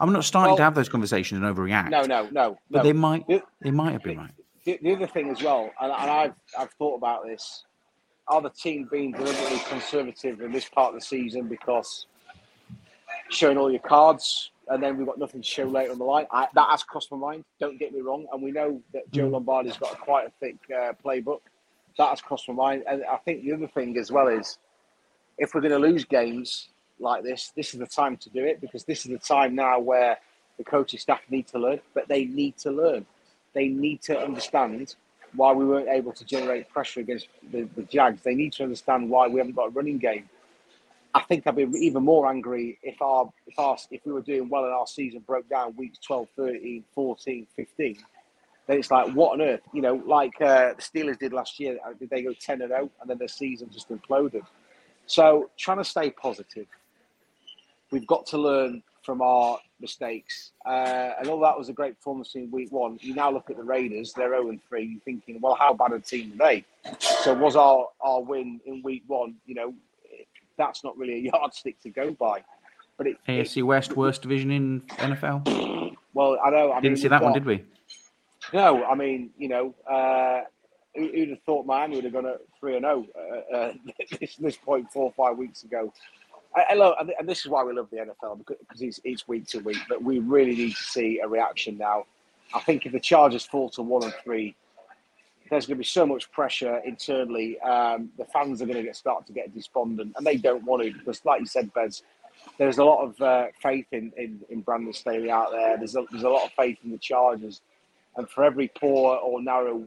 I'm 0.00 0.12
not 0.12 0.24
starting 0.24 0.50
Well- 0.50 0.56
to 0.58 0.62
have 0.64 0.74
those 0.74 0.88
conversations 0.88 1.40
and 1.40 1.56
overreact. 1.56 1.90
No, 1.90 2.02
no, 2.02 2.28
no, 2.32 2.58
but 2.70 2.78
no. 2.78 2.82
they 2.82 2.92
might. 2.92 3.26
The- 3.28 3.42
They 3.60 3.70
might 3.70 3.92
have 3.92 4.02
been 4.02 4.18
right. 4.18 4.32
the, 4.64 4.78
the 4.82 4.92
other 4.92 5.06
thing 5.06 5.30
as 5.30 5.42
well, 5.42 5.70
and, 5.80 5.92
and 5.92 6.10
I've 6.10 6.34
I've 6.58 6.70
thought 6.72 6.96
about 6.96 7.24
this: 7.24 7.64
are 8.28 8.42
the 8.42 8.50
team 8.50 8.88
being 8.90 9.12
deliberately 9.12 9.60
conservative 9.68 10.40
in 10.40 10.50
this 10.50 10.68
part 10.68 10.94
of 10.94 11.00
the 11.00 11.06
season 11.06 11.46
because 11.48 12.06
showing 13.30 13.56
all 13.56 13.70
your 13.70 13.80
cards, 13.80 14.50
and 14.68 14.82
then 14.82 14.96
we've 14.96 15.06
got 15.06 15.18
nothing 15.18 15.42
to 15.42 15.46
show 15.46 15.64
later 15.64 15.92
on 15.92 15.98
the 15.98 16.04
line? 16.04 16.26
I, 16.30 16.46
that 16.54 16.70
has 16.70 16.82
crossed 16.82 17.10
my 17.12 17.18
mind. 17.18 17.44
Don't 17.60 17.78
get 17.78 17.92
me 17.92 18.00
wrong, 18.00 18.26
and 18.32 18.42
we 18.42 18.50
know 18.50 18.80
that 18.92 19.10
Joe 19.12 19.28
Lombardi's 19.28 19.76
got 19.76 19.94
a, 19.94 19.96
quite 19.96 20.26
a 20.26 20.30
thick 20.40 20.56
uh, 20.70 20.92
playbook. 21.04 21.40
That 21.98 22.10
has 22.10 22.20
crossed 22.20 22.48
my 22.48 22.54
mind, 22.54 22.84
and 22.88 23.02
I 23.10 23.16
think 23.16 23.42
the 23.42 23.52
other 23.52 23.68
thing 23.68 23.96
as 23.98 24.10
well 24.10 24.28
is 24.28 24.58
if 25.38 25.54
we're 25.54 25.60
going 25.60 25.72
to 25.72 25.78
lose 25.78 26.04
games 26.04 26.68
like 26.98 27.22
this, 27.22 27.52
this 27.56 27.74
is 27.74 27.80
the 27.80 27.86
time 27.86 28.16
to 28.16 28.30
do 28.30 28.44
it 28.44 28.60
because 28.60 28.84
this 28.84 29.04
is 29.04 29.12
the 29.12 29.18
time 29.18 29.54
now 29.54 29.78
where 29.78 30.18
the 30.58 30.64
coaching 30.64 30.98
staff 30.98 31.20
need 31.28 31.46
to 31.48 31.58
learn, 31.58 31.80
but 31.94 32.08
they 32.08 32.24
need 32.24 32.56
to 32.58 32.70
learn 32.70 33.06
they 33.56 33.68
need 33.68 34.02
to 34.02 34.16
understand 34.20 34.94
why 35.34 35.50
we 35.50 35.64
weren't 35.64 35.88
able 35.88 36.12
to 36.12 36.24
generate 36.24 36.68
pressure 36.68 37.00
against 37.00 37.28
the, 37.50 37.66
the 37.74 37.82
Jags. 37.84 38.22
They 38.22 38.34
need 38.34 38.52
to 38.54 38.62
understand 38.62 39.08
why 39.08 39.26
we 39.28 39.38
haven't 39.40 39.56
got 39.56 39.68
a 39.68 39.70
running 39.70 39.98
game. 39.98 40.28
I 41.16 41.22
think 41.22 41.46
I'd 41.46 41.56
be 41.56 41.64
even 41.80 42.04
more 42.04 42.28
angry 42.28 42.78
if 42.82 43.02
our 43.02 43.30
if 43.46 43.58
our 43.58 43.78
if 43.90 44.02
we 44.06 44.12
were 44.12 44.22
doing 44.22 44.48
well 44.50 44.64
and 44.64 44.74
our 44.74 44.86
season 44.86 45.20
broke 45.26 45.48
down 45.48 45.74
weeks 45.76 45.98
12, 46.00 46.28
13, 46.36 46.84
14, 46.94 47.46
15. 47.56 47.96
Then 48.68 48.78
it's 48.78 48.90
like, 48.90 49.12
what 49.14 49.32
on 49.34 49.42
earth? 49.42 49.62
You 49.74 49.82
know, 49.82 50.02
like 50.06 50.34
uh, 50.40 50.74
the 50.74 50.82
Steelers 50.82 51.18
did 51.18 51.32
last 51.32 51.60
year. 51.60 51.78
uh, 51.86 51.92
Did 51.98 52.10
they 52.10 52.22
go 52.22 52.34
10 52.34 52.62
and 52.62 52.70
0 52.70 52.90
and 53.00 53.10
then 53.10 53.18
their 53.18 53.28
season 53.28 53.70
just 53.72 53.90
imploded? 53.90 54.42
So 55.06 55.50
trying 55.58 55.78
to 55.78 55.84
stay 55.84 56.10
positive. 56.10 56.66
We've 57.92 58.06
got 58.06 58.26
to 58.28 58.38
learn 58.38 58.82
from 59.02 59.22
our 59.22 59.58
mistakes. 59.80 60.52
Uh, 60.66 61.12
and 61.20 61.28
all 61.28 61.40
that 61.40 61.56
was 61.58 61.68
a 61.68 61.72
great 61.72 61.96
performance 61.96 62.34
in 62.34 62.50
week 62.50 62.72
one. 62.72 62.98
You 63.02 63.14
now 63.14 63.30
look 63.30 63.50
at 63.50 63.56
the 63.56 63.62
Raiders, 63.64 64.12
they're 64.14 64.30
0 64.30 64.50
and 64.50 64.60
3. 64.68 64.84
You're 64.84 65.00
thinking, 65.02 65.40
well, 65.40 65.54
how 65.54 65.74
bad 65.74 65.92
a 65.92 66.00
team 66.00 66.32
are 66.40 66.46
they? 66.48 66.64
So 67.00 67.34
was 67.34 67.56
our, 67.56 67.88
our 68.00 68.22
win 68.22 68.60
in 68.66 68.82
week 68.82 69.04
one, 69.06 69.36
you 69.46 69.54
know, 69.54 69.74
that's 70.56 70.84
not 70.84 70.96
really 70.96 71.14
a 71.14 71.30
yardstick 71.32 71.80
to 71.82 71.90
go 71.90 72.12
by. 72.12 72.42
But 72.96 73.08
it, 73.08 73.16
it 73.26 73.44
AFC 73.44 73.62
West, 73.62 73.96
worst 73.96 74.22
division 74.22 74.50
in 74.50 74.80
NFL. 74.82 75.96
well, 76.14 76.38
I 76.44 76.50
know. 76.50 76.72
I 76.72 76.80
Didn't 76.80 76.94
mean, 76.94 77.02
see 77.02 77.08
that 77.08 77.22
one, 77.22 77.32
did 77.32 77.44
we? 77.44 77.64
No, 78.52 78.84
I 78.84 78.94
mean, 78.94 79.30
you 79.36 79.48
know, 79.48 79.74
uh, 79.90 80.42
who, 80.94 81.08
who'd 81.08 81.30
have 81.30 81.42
thought 81.42 81.66
Miami 81.66 81.96
would 81.96 82.04
have 82.04 82.12
gone 82.12 82.26
at 82.26 82.40
three 82.58 82.76
and 82.76 82.84
zero 82.84 83.06
uh, 83.52 83.56
uh, 83.56 83.72
this 84.20 84.36
this 84.36 84.56
point 84.56 84.90
four 84.92 85.04
or 85.04 85.12
five 85.12 85.36
weeks 85.36 85.64
ago? 85.64 85.92
I, 86.54 86.74
I 86.74 87.00
and 87.00 87.12
and 87.18 87.28
this 87.28 87.40
is 87.40 87.48
why 87.48 87.62
we 87.64 87.74
love 87.74 87.88
the 87.90 87.98
NFL 87.98 88.38
because, 88.38 88.56
because 88.60 88.82
it's, 88.82 89.00
it's 89.04 89.28
week 89.28 89.46
to 89.48 89.58
week. 89.58 89.78
But 89.88 90.02
we 90.02 90.20
really 90.20 90.54
need 90.54 90.74
to 90.74 90.82
see 90.82 91.20
a 91.22 91.28
reaction 91.28 91.76
now. 91.76 92.06
I 92.54 92.60
think 92.60 92.86
if 92.86 92.92
the 92.92 93.00
Chargers 93.00 93.44
fall 93.44 93.68
to 93.70 93.82
one 93.82 94.04
and 94.04 94.14
three, 94.22 94.54
there's 95.50 95.66
going 95.66 95.76
to 95.76 95.80
be 95.80 95.84
so 95.84 96.06
much 96.06 96.30
pressure 96.32 96.80
internally. 96.84 97.58
Um, 97.60 98.10
the 98.18 98.24
fans 98.24 98.62
are 98.62 98.66
going 98.66 98.78
to 98.78 98.82
get 98.82 98.96
start 98.96 99.26
to 99.26 99.32
get 99.32 99.54
despondent, 99.54 100.14
and 100.16 100.26
they 100.26 100.36
don't 100.36 100.64
want 100.64 100.82
to 100.82 100.92
because, 100.92 101.24
like 101.24 101.40
you 101.40 101.46
said, 101.46 101.72
Bez, 101.74 102.02
there's 102.58 102.78
a 102.78 102.84
lot 102.84 103.04
of 103.04 103.20
uh, 103.20 103.46
faith 103.60 103.86
in, 103.92 104.12
in 104.16 104.40
in 104.50 104.60
Brandon 104.60 104.92
Staley 104.92 105.30
out 105.30 105.50
there. 105.52 105.76
There's 105.76 105.96
a, 105.96 106.04
there's 106.10 106.24
a 106.24 106.28
lot 106.28 106.44
of 106.44 106.52
faith 106.52 106.78
in 106.84 106.90
the 106.90 106.98
Chargers, 106.98 107.60
and 108.16 108.28
for 108.28 108.44
every 108.44 108.70
poor 108.78 109.16
or 109.16 109.42
narrow 109.42 109.86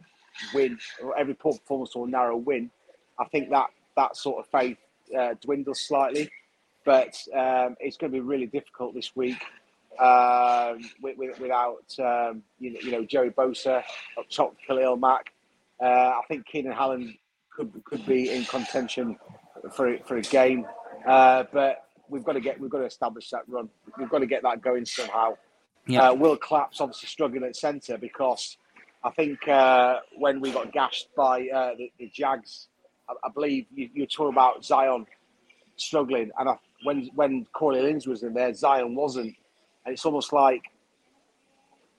win, 0.53 0.77
or 1.03 1.17
every 1.17 1.33
poor 1.33 1.53
performance 1.53 1.95
or 1.95 2.07
narrow 2.07 2.37
win, 2.37 2.69
I 3.19 3.25
think 3.25 3.49
that 3.49 3.67
that 3.95 4.15
sort 4.15 4.39
of 4.39 4.51
faith 4.51 4.77
uh, 5.17 5.35
dwindles 5.41 5.81
slightly. 5.81 6.29
But 6.85 7.15
um, 7.35 7.75
it's 7.79 7.97
going 7.97 8.11
to 8.11 8.15
be 8.15 8.21
really 8.21 8.47
difficult 8.47 8.95
this 8.95 9.15
week 9.15 9.43
um, 9.99 10.79
with, 11.01 11.17
with, 11.17 11.39
without 11.39 11.83
um, 11.99 12.41
you, 12.59 12.73
know, 12.73 12.79
you 12.81 12.91
know 12.91 13.05
Joey 13.05 13.29
Bosa 13.29 13.83
up 14.17 14.29
top, 14.29 14.55
Khalil 14.65 14.95
Mack. 14.95 15.31
Uh, 15.81 15.85
I 15.85 16.21
think 16.27 16.45
Keenan 16.45 16.73
Allen 16.73 17.17
could 17.55 17.71
could 17.85 18.05
be 18.05 18.31
in 18.31 18.45
contention 18.45 19.17
for 19.73 19.97
for 20.05 20.17
a 20.17 20.21
game, 20.21 20.65
uh, 21.07 21.43
but 21.51 21.85
we've 22.09 22.23
got 22.23 22.33
to 22.33 22.41
get 22.41 22.59
we've 22.59 22.69
got 22.69 22.79
to 22.79 22.85
establish 22.85 23.29
that 23.29 23.43
run. 23.47 23.69
We've 23.97 24.09
got 24.09 24.19
to 24.19 24.27
get 24.27 24.43
that 24.43 24.61
going 24.61 24.85
somehow. 24.85 25.37
Yeah. 25.87 26.09
Uh, 26.09 26.13
Will 26.13 26.37
Clapp's 26.37 26.81
obviously 26.81 27.07
struggling 27.07 27.43
at 27.43 27.55
centre 27.55 27.97
because 27.97 28.57
I 29.03 29.09
think 29.11 29.47
uh, 29.47 29.99
when 30.17 30.41
we 30.41 30.51
got 30.51 30.71
gashed 30.73 31.07
by 31.15 31.47
uh, 31.47 31.75
the, 31.77 31.91
the 31.99 32.11
Jags, 32.13 32.67
I, 33.09 33.13
I 33.23 33.29
believe 33.33 33.65
you, 33.73 33.89
you 33.93 34.03
were 34.03 34.07
talking 34.07 34.33
about 34.33 34.65
Zion 34.65 35.05
struggling, 35.77 36.31
and 36.37 36.49
I, 36.49 36.55
when 36.83 37.09
when 37.15 37.45
Corey 37.53 37.81
Lins 37.81 38.07
was 38.07 38.23
in 38.23 38.33
there, 38.33 38.53
Zion 38.53 38.95
wasn't, 38.95 39.35
and 39.85 39.93
it's 39.93 40.05
almost 40.05 40.33
like 40.33 40.63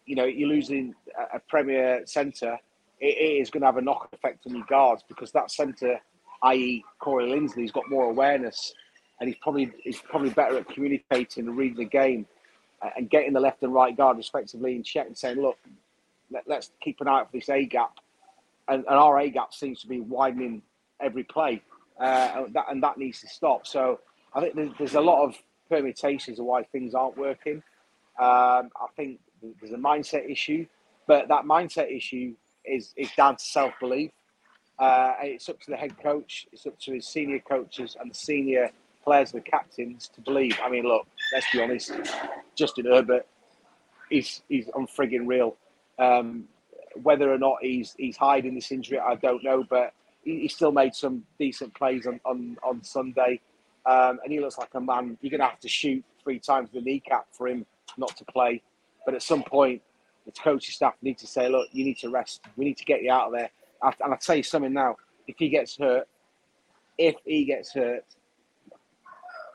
you 0.06 0.14
know 0.14 0.24
you're 0.24 0.48
losing 0.48 0.94
a, 1.18 1.36
a 1.36 1.40
premier 1.48 2.02
centre. 2.06 2.58
It, 3.00 3.40
is 3.40 3.50
going 3.50 3.62
to 3.62 3.66
have 3.66 3.78
a 3.78 3.82
knock 3.82 4.08
effect 4.12 4.46
on 4.46 4.54
your 4.54 4.66
guards 4.66 5.02
because 5.08 5.32
that 5.32 5.50
centre, 5.50 5.98
i.e. 6.42 6.84
Corey 6.98 7.30
Linsley, 7.30 7.62
has 7.62 7.70
got 7.70 7.88
more 7.88 8.04
awareness, 8.04 8.74
and 9.18 9.28
he's 9.28 9.38
probably 9.40 9.70
he's 9.82 10.00
probably 10.00 10.30
better 10.30 10.58
at 10.58 10.68
communicating 10.68 11.46
and 11.48 11.56
reading 11.56 11.78
the 11.78 11.84
game 11.84 12.26
and 12.96 13.10
getting 13.10 13.32
the 13.32 13.40
left 13.40 13.62
and 13.62 13.72
right 13.72 13.96
guard 13.96 14.16
respectively 14.16 14.74
in 14.74 14.82
check 14.82 15.06
and 15.06 15.16
saying, 15.16 15.40
look, 15.40 15.58
let, 16.30 16.58
us 16.58 16.70
keep 16.80 17.00
an 17.00 17.08
eye 17.08 17.20
out 17.20 17.30
for 17.30 17.36
this 17.36 17.48
A 17.48 17.64
gap. 17.64 17.98
And, 18.68 18.84
and 18.86 18.96
our 18.96 19.18
A 19.18 19.28
gap 19.28 19.52
seems 19.52 19.80
to 19.82 19.88
be 19.88 20.00
widening 20.00 20.62
every 21.00 21.24
play, 21.24 21.62
uh, 22.00 22.44
and, 22.44 22.54
that, 22.54 22.66
and 22.70 22.82
that 22.82 22.98
needs 22.98 23.20
to 23.20 23.28
stop. 23.28 23.66
So 23.66 24.00
I 24.34 24.40
think 24.40 24.54
there's, 24.54 24.70
there's 24.78 24.94
a 24.94 25.00
lot 25.00 25.24
of 25.24 25.36
permutations 25.68 26.38
of 26.38 26.46
why 26.46 26.62
things 26.64 26.94
aren't 26.94 27.16
working. 27.16 27.62
Um, 28.18 28.70
I 28.76 28.86
think 28.96 29.20
there's 29.60 29.72
a 29.72 29.78
mindset 29.78 30.30
issue, 30.30 30.66
but 31.06 31.28
that 31.28 31.44
mindset 31.44 31.94
issue 31.94 32.34
is, 32.64 32.92
is 32.96 33.10
down 33.16 33.36
to 33.36 33.44
self 33.44 33.72
belief. 33.80 34.10
Uh, 34.78 35.12
it's 35.22 35.48
up 35.48 35.60
to 35.60 35.70
the 35.70 35.76
head 35.76 35.92
coach, 36.02 36.46
it's 36.52 36.66
up 36.66 36.78
to 36.80 36.94
his 36.94 37.06
senior 37.06 37.38
coaches 37.40 37.96
and 38.00 38.10
the 38.10 38.14
senior 38.14 38.70
players, 39.04 39.32
the 39.32 39.40
captains, 39.40 40.08
to 40.14 40.20
believe. 40.22 40.58
I 40.62 40.70
mean, 40.70 40.84
look, 40.84 41.06
let's 41.34 41.46
be 41.52 41.62
honest, 41.62 41.92
Justin 42.54 42.86
Herbert, 42.86 43.26
he's 44.08 44.42
he's 44.48 44.66
unfrigging 44.68 45.26
real. 45.26 45.56
Um, 45.98 46.44
whether 47.02 47.32
or 47.32 47.38
not 47.38 47.58
he's 47.60 47.94
he's 47.98 48.16
hiding 48.16 48.54
this 48.54 48.72
injury, 48.72 48.98
I 48.98 49.16
don't 49.16 49.44
know, 49.44 49.64
but 49.68 49.92
he, 50.24 50.40
he 50.40 50.48
still 50.48 50.72
made 50.72 50.94
some 50.94 51.24
decent 51.38 51.74
plays 51.74 52.06
on 52.06 52.20
on, 52.24 52.56
on 52.62 52.82
Sunday, 52.82 53.40
um, 53.86 54.18
and 54.22 54.32
he 54.32 54.40
looks 54.40 54.58
like 54.58 54.74
a 54.74 54.80
man. 54.80 55.18
You're 55.20 55.30
going 55.30 55.40
to 55.40 55.46
have 55.46 55.60
to 55.60 55.68
shoot 55.68 56.04
three 56.22 56.38
times 56.38 56.70
the 56.72 56.80
kneecap 56.80 57.26
for 57.32 57.48
him 57.48 57.66
not 57.96 58.16
to 58.16 58.24
play. 58.24 58.62
But 59.04 59.14
at 59.14 59.22
some 59.22 59.42
point, 59.42 59.82
the 60.30 60.40
coaching 60.40 60.72
staff 60.72 60.94
need 61.02 61.18
to 61.18 61.26
say, 61.26 61.48
look, 61.48 61.68
you 61.72 61.84
need 61.84 61.98
to 61.98 62.10
rest. 62.10 62.42
We 62.56 62.64
need 62.64 62.76
to 62.78 62.84
get 62.84 63.02
you 63.02 63.12
out 63.12 63.26
of 63.26 63.32
there. 63.32 63.50
And 63.82 63.94
I'll 64.12 64.16
tell 64.18 64.36
you 64.36 64.42
something 64.42 64.72
now. 64.72 64.96
If 65.26 65.36
he 65.38 65.48
gets 65.48 65.76
hurt, 65.76 66.08
if 66.98 67.16
he 67.24 67.44
gets 67.44 67.72
hurt, 67.72 68.04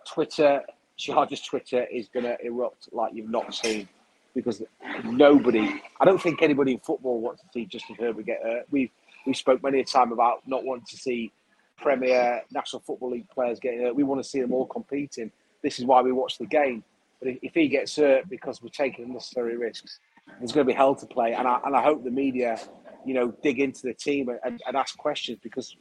Twitter, 0.07 0.61
Chargers 0.97 1.41
Twitter 1.41 1.85
is 1.85 2.07
going 2.09 2.25
to 2.25 2.37
erupt 2.43 2.89
like 2.91 3.13
you've 3.13 3.29
not 3.29 3.53
seen 3.53 3.87
because 4.33 4.61
nobody, 5.03 5.81
I 5.99 6.05
don't 6.05 6.21
think 6.21 6.41
anybody 6.41 6.73
in 6.73 6.79
football 6.79 7.21
wants 7.21 7.41
to 7.41 7.47
see 7.53 7.65
Justin 7.65 7.95
Herbert 7.99 8.25
get 8.25 8.41
hurt. 8.43 8.65
We've, 8.69 8.89
we 9.25 9.33
spoke 9.33 9.63
many 9.63 9.79
a 9.79 9.85
time 9.85 10.11
about 10.11 10.47
not 10.47 10.63
wanting 10.63 10.85
to 10.89 10.97
see 10.97 11.31
Premier 11.77 12.41
National 12.51 12.81
Football 12.81 13.11
League 13.11 13.29
players 13.29 13.59
getting 13.59 13.81
hurt. 13.81 13.95
We 13.95 14.03
want 14.03 14.21
to 14.23 14.29
see 14.29 14.41
them 14.41 14.53
all 14.53 14.65
competing. 14.65 15.31
This 15.61 15.79
is 15.79 15.85
why 15.85 16.01
we 16.01 16.11
watch 16.11 16.37
the 16.37 16.45
game. 16.45 16.83
But 17.19 17.29
if, 17.29 17.39
if 17.41 17.53
he 17.53 17.67
gets 17.67 17.95
hurt 17.95 18.29
because 18.29 18.61
we're 18.61 18.69
taking 18.69 19.05
unnecessary 19.05 19.57
risks, 19.57 19.99
there's 20.39 20.51
going 20.51 20.65
to 20.65 20.71
be 20.71 20.75
hell 20.75 20.95
to 20.95 21.05
play. 21.05 21.33
And 21.33 21.47
I, 21.47 21.59
and 21.65 21.75
I 21.75 21.81
hope 21.81 22.03
the 22.03 22.11
media, 22.11 22.59
you 23.05 23.13
know, 23.13 23.33
dig 23.43 23.59
into 23.59 23.83
the 23.83 23.93
team 23.93 24.29
and, 24.43 24.61
and 24.65 24.75
ask 24.75 24.97
questions 24.97 25.39
because 25.41 25.75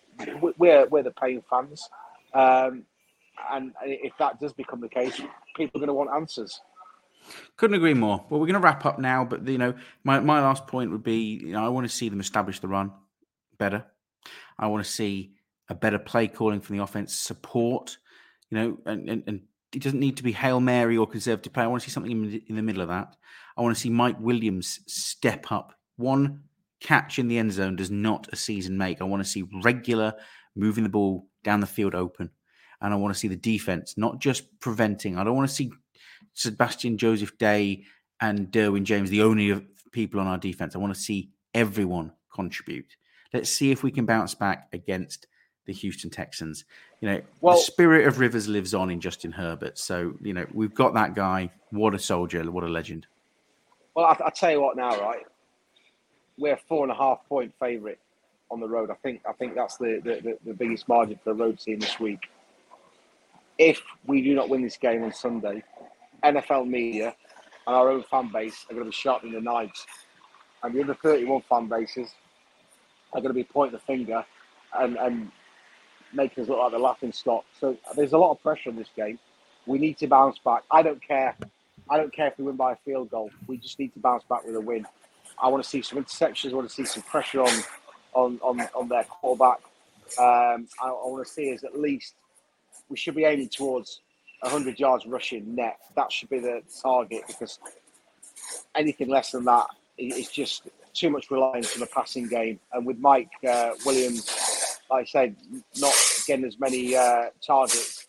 we're, 0.59 0.87
we're 0.87 1.03
the 1.03 1.11
paying 1.11 1.43
fans. 1.49 1.89
Um, 2.33 2.85
and 3.51 3.73
if 3.83 4.13
that 4.19 4.41
does 4.41 4.53
become 4.53 4.81
the 4.81 4.89
case, 4.89 5.21
people 5.57 5.79
are 5.79 5.81
going 5.81 5.89
to 5.89 5.95
want 5.95 6.11
answers. 6.15 6.61
Couldn't 7.57 7.77
agree 7.77 7.95
more. 7.95 8.25
Well, 8.29 8.41
we're 8.41 8.47
going 8.47 8.55
to 8.55 8.61
wrap 8.61 8.85
up 8.85 8.99
now, 8.99 9.25
but 9.25 9.47
you 9.49 9.59
know, 9.59 9.75
my, 10.03 10.21
my 10.21 10.41
last 10.41 10.67
point 10.67 10.91
would 10.91 11.03
be, 11.03 11.41
you 11.43 11.53
know, 11.53 11.65
I 11.65 11.69
want 11.69 11.89
to 11.89 11.95
see 11.95 12.09
them 12.09 12.21
establish 12.21 12.61
the 12.61 12.69
run 12.69 12.93
better. 13.59 13.85
I 14.59 14.67
want 14.67 14.85
to 14.85 14.91
see 14.91 15.33
a 15.69 15.75
better 15.75 15.99
play 15.99 16.29
calling 16.29 16.61
from 16.61 16.77
the 16.77 16.83
offense, 16.83 17.15
support, 17.15 17.97
you 18.51 18.59
know, 18.59 18.79
and, 18.87 19.09
and, 19.09 19.23
and 19.27 19.41
it 19.73 19.83
doesn't 19.83 19.99
need 19.99 20.19
to 20.19 20.23
be 20.23 20.33
hail 20.33 20.61
mary 20.61 20.97
or 20.97 21.07
conservative 21.07 21.53
play. 21.53 21.65
I 21.65 21.67
want 21.67 21.83
to 21.83 21.89
see 21.89 21.93
something 21.93 22.13
in, 22.13 22.43
in 22.49 22.57
the 22.57 22.63
middle 22.63 22.83
of 22.83 22.89
that. 22.89 23.17
I 23.57 23.63
want 23.63 23.75
to 23.75 23.81
see 23.81 23.91
Mike 23.91 24.19
Williams 24.21 24.81
step 24.87 25.51
up. 25.53 25.75
One 25.97 26.43
catch 26.81 27.19
in 27.19 27.29
the 27.29 27.39
end 27.39 27.53
zone 27.53 27.77
does 27.77 27.91
not 27.91 28.29
a 28.33 28.37
season 28.37 28.77
make. 28.77 29.01
I 29.01 29.05
want 29.05 29.23
to 29.25 29.29
see 29.29 29.45
regular 29.63 30.15
moving 30.57 30.85
the 30.85 30.91
ball 30.91 31.27
down 31.43 31.61
the 31.61 31.67
field 31.67 31.95
open, 31.95 32.31
and 32.81 32.93
I 32.93 32.97
want 32.97 33.15
to 33.15 33.19
see 33.19 33.29
the 33.29 33.37
defense 33.37 33.97
not 33.97 34.19
just 34.19 34.59
preventing. 34.61 35.19
I 35.19 35.25
don't 35.25 35.37
want 35.37 35.49
to 35.49 35.55
see 35.55 35.71
Sebastian 36.35 36.99
Joseph 36.99 37.37
Day 37.39 37.85
and 38.21 38.49
Derwin 38.51 38.85
James, 38.85 39.11
the 39.11 39.23
only 39.23 39.67
people 39.93 40.21
on 40.21 40.27
our 40.27 40.39
defense. 40.39 40.75
I 40.75 40.79
want 40.79 40.95
to 40.95 41.01
see 41.01 41.31
everyone 41.55 42.13
contribute. 42.33 42.97
Let's 43.33 43.51
see 43.51 43.71
if 43.71 43.83
we 43.83 43.91
can 43.91 44.07
bounce 44.07 44.35
back 44.35 44.69
against 44.73 45.27
the 45.67 45.73
Houston 45.73 46.11
Texans. 46.11 46.65
You 47.01 47.09
know, 47.09 47.21
Well- 47.41 47.57
the 47.57 47.63
spirit 47.63 48.07
of 48.07 48.19
Rivers 48.19 48.49
lives 48.49 48.75
on 48.75 48.91
in 48.91 49.01
Justin 49.01 49.33
Herbert. 49.33 49.79
So, 49.79 50.15
you 50.21 50.35
know, 50.35 50.47
we've 50.53 50.75
got 50.75 50.95
that 50.95 51.15
guy. 51.15 51.51
What 51.71 51.95
a 51.95 51.99
soldier. 51.99 52.49
What 52.51 52.65
a 52.65 52.69
legend. 52.69 53.07
Well, 53.95 54.07
I, 54.07 54.27
I 54.27 54.31
tell 54.31 54.51
you 54.51 54.61
what 54.61 54.77
now, 54.77 55.01
right? 55.01 55.25
We're 56.37 56.57
four 56.69 56.83
and 56.83 56.91
a 56.91 56.97
half 56.97 57.21
point 57.29 57.53
favourite 57.61 57.99
on 58.51 58.61
the 58.61 58.69
road. 58.69 58.91
I 58.91 58.95
think 58.95 59.23
I 59.29 59.33
think 59.33 59.55
that's 59.55 59.77
the, 59.77 60.01
the, 60.03 60.39
the, 60.45 60.53
biggest 60.53 60.89
margin 60.89 61.19
for 61.23 61.33
the 61.33 61.43
road 61.43 61.59
team 61.59 61.79
this 61.79 62.01
week. 62.01 62.21
If 63.57 63.81
we 64.07 64.21
do 64.21 64.35
not 64.35 64.49
win 64.49 64.63
this 64.63 64.77
game 64.77 65.05
on 65.05 65.13
Sunday, 65.13 65.63
NFL 66.25 66.67
media 66.67 67.15
and 67.67 67.77
our 67.77 67.91
own 67.91 68.03
fan 68.05 68.31
base 68.33 68.67
are 68.69 68.75
going 68.75 68.85
to 68.85 68.91
be 68.91 68.97
sharpening 68.97 69.35
the 69.35 69.41
knives, 69.41 69.87
and 70.63 70.75
the 70.75 70.83
other 70.83 70.95
31 70.95 71.43
fan 71.49 71.69
bases 71.69 72.11
are 73.13 73.21
going 73.21 73.31
to 73.31 73.35
be 73.35 73.45
pointing 73.45 73.79
the 73.79 73.85
finger 73.85 74.25
and, 74.75 74.97
and 74.97 75.31
making 76.13 76.43
us 76.43 76.49
look 76.49 76.59
like 76.59 76.73
the 76.73 76.79
laughing 76.79 77.13
stock. 77.13 77.45
So 77.61 77.77
there's 77.97 78.13
a 78.13 78.19
lot 78.19 78.33
of 78.33 78.43
pressure 78.43 78.71
on 78.71 78.77
this 78.77 78.89
game. 78.97 79.19
We 79.67 79.79
need 79.79 79.99
to 79.99 80.09
bounce 80.09 80.39
back. 80.39 80.65
I 80.71 80.83
don't 80.83 81.01
care 81.01 81.37
I 81.89 81.97
don't 81.97 82.13
care 82.13 82.29
if 82.29 82.39
we 82.39 82.45
win 82.45 82.57
by 82.57 82.73
a 82.73 82.77
field 82.77 83.11
goal. 83.11 83.31
We 83.47 83.59
just 83.59 83.79
need 83.79 83.93
to 83.95 83.99
bounce 83.99 84.25
back 84.25 84.45
with 84.45 84.57
a 84.57 84.61
win. 84.61 84.87
I 85.43 85.49
want 85.49 85.63
to 85.63 85.69
see 85.69 85.83
some 85.83 86.03
interceptions. 86.03 86.53
I 86.53 86.55
want 86.55 86.69
to 86.69 86.75
see 86.75 86.85
some 86.85 87.03
pressure 87.03 87.43
on 87.43 87.63
on 88.15 88.39
on, 88.43 88.61
on 88.75 88.89
their 88.89 89.05
quarterback. 89.05 89.59
Um, 90.19 90.69
I, 90.83 90.89
I 90.89 90.91
want 90.91 91.27
to 91.27 91.33
see 91.33 91.49
is 91.49 91.65
at 91.65 91.79
least 91.79 92.15
we 92.89 92.97
should 92.97 93.15
be 93.15 93.25
aiming 93.25 93.49
towards 93.49 94.01
100 94.41 94.79
yards 94.79 95.07
rushing 95.07 95.55
net. 95.55 95.79
That 95.97 96.13
should 96.13 96.29
be 96.29 96.39
the 96.39 96.63
target 96.83 97.23
because 97.27 97.59
anything 98.75 99.09
less 99.09 99.33
than 99.33 99.45
that 99.45 99.67
is 99.97 100.31
just 100.31 100.69
too 100.93 101.11
much 101.11 101.31
reliance 101.31 101.75
on 101.75 101.81
the 101.81 101.87
passing 101.87 102.29
game. 102.29 102.61
And 102.73 102.87
with 102.87 102.99
Mike 102.99 103.31
uh, 103.49 103.71
Williams, 103.85 104.31
like 104.91 105.03
I 105.03 105.05
said, 105.05 105.37
not 105.79 105.95
getting 106.27 106.45
as 106.45 106.59
many 106.59 106.95
uh, 106.95 107.27
targets, 107.45 108.07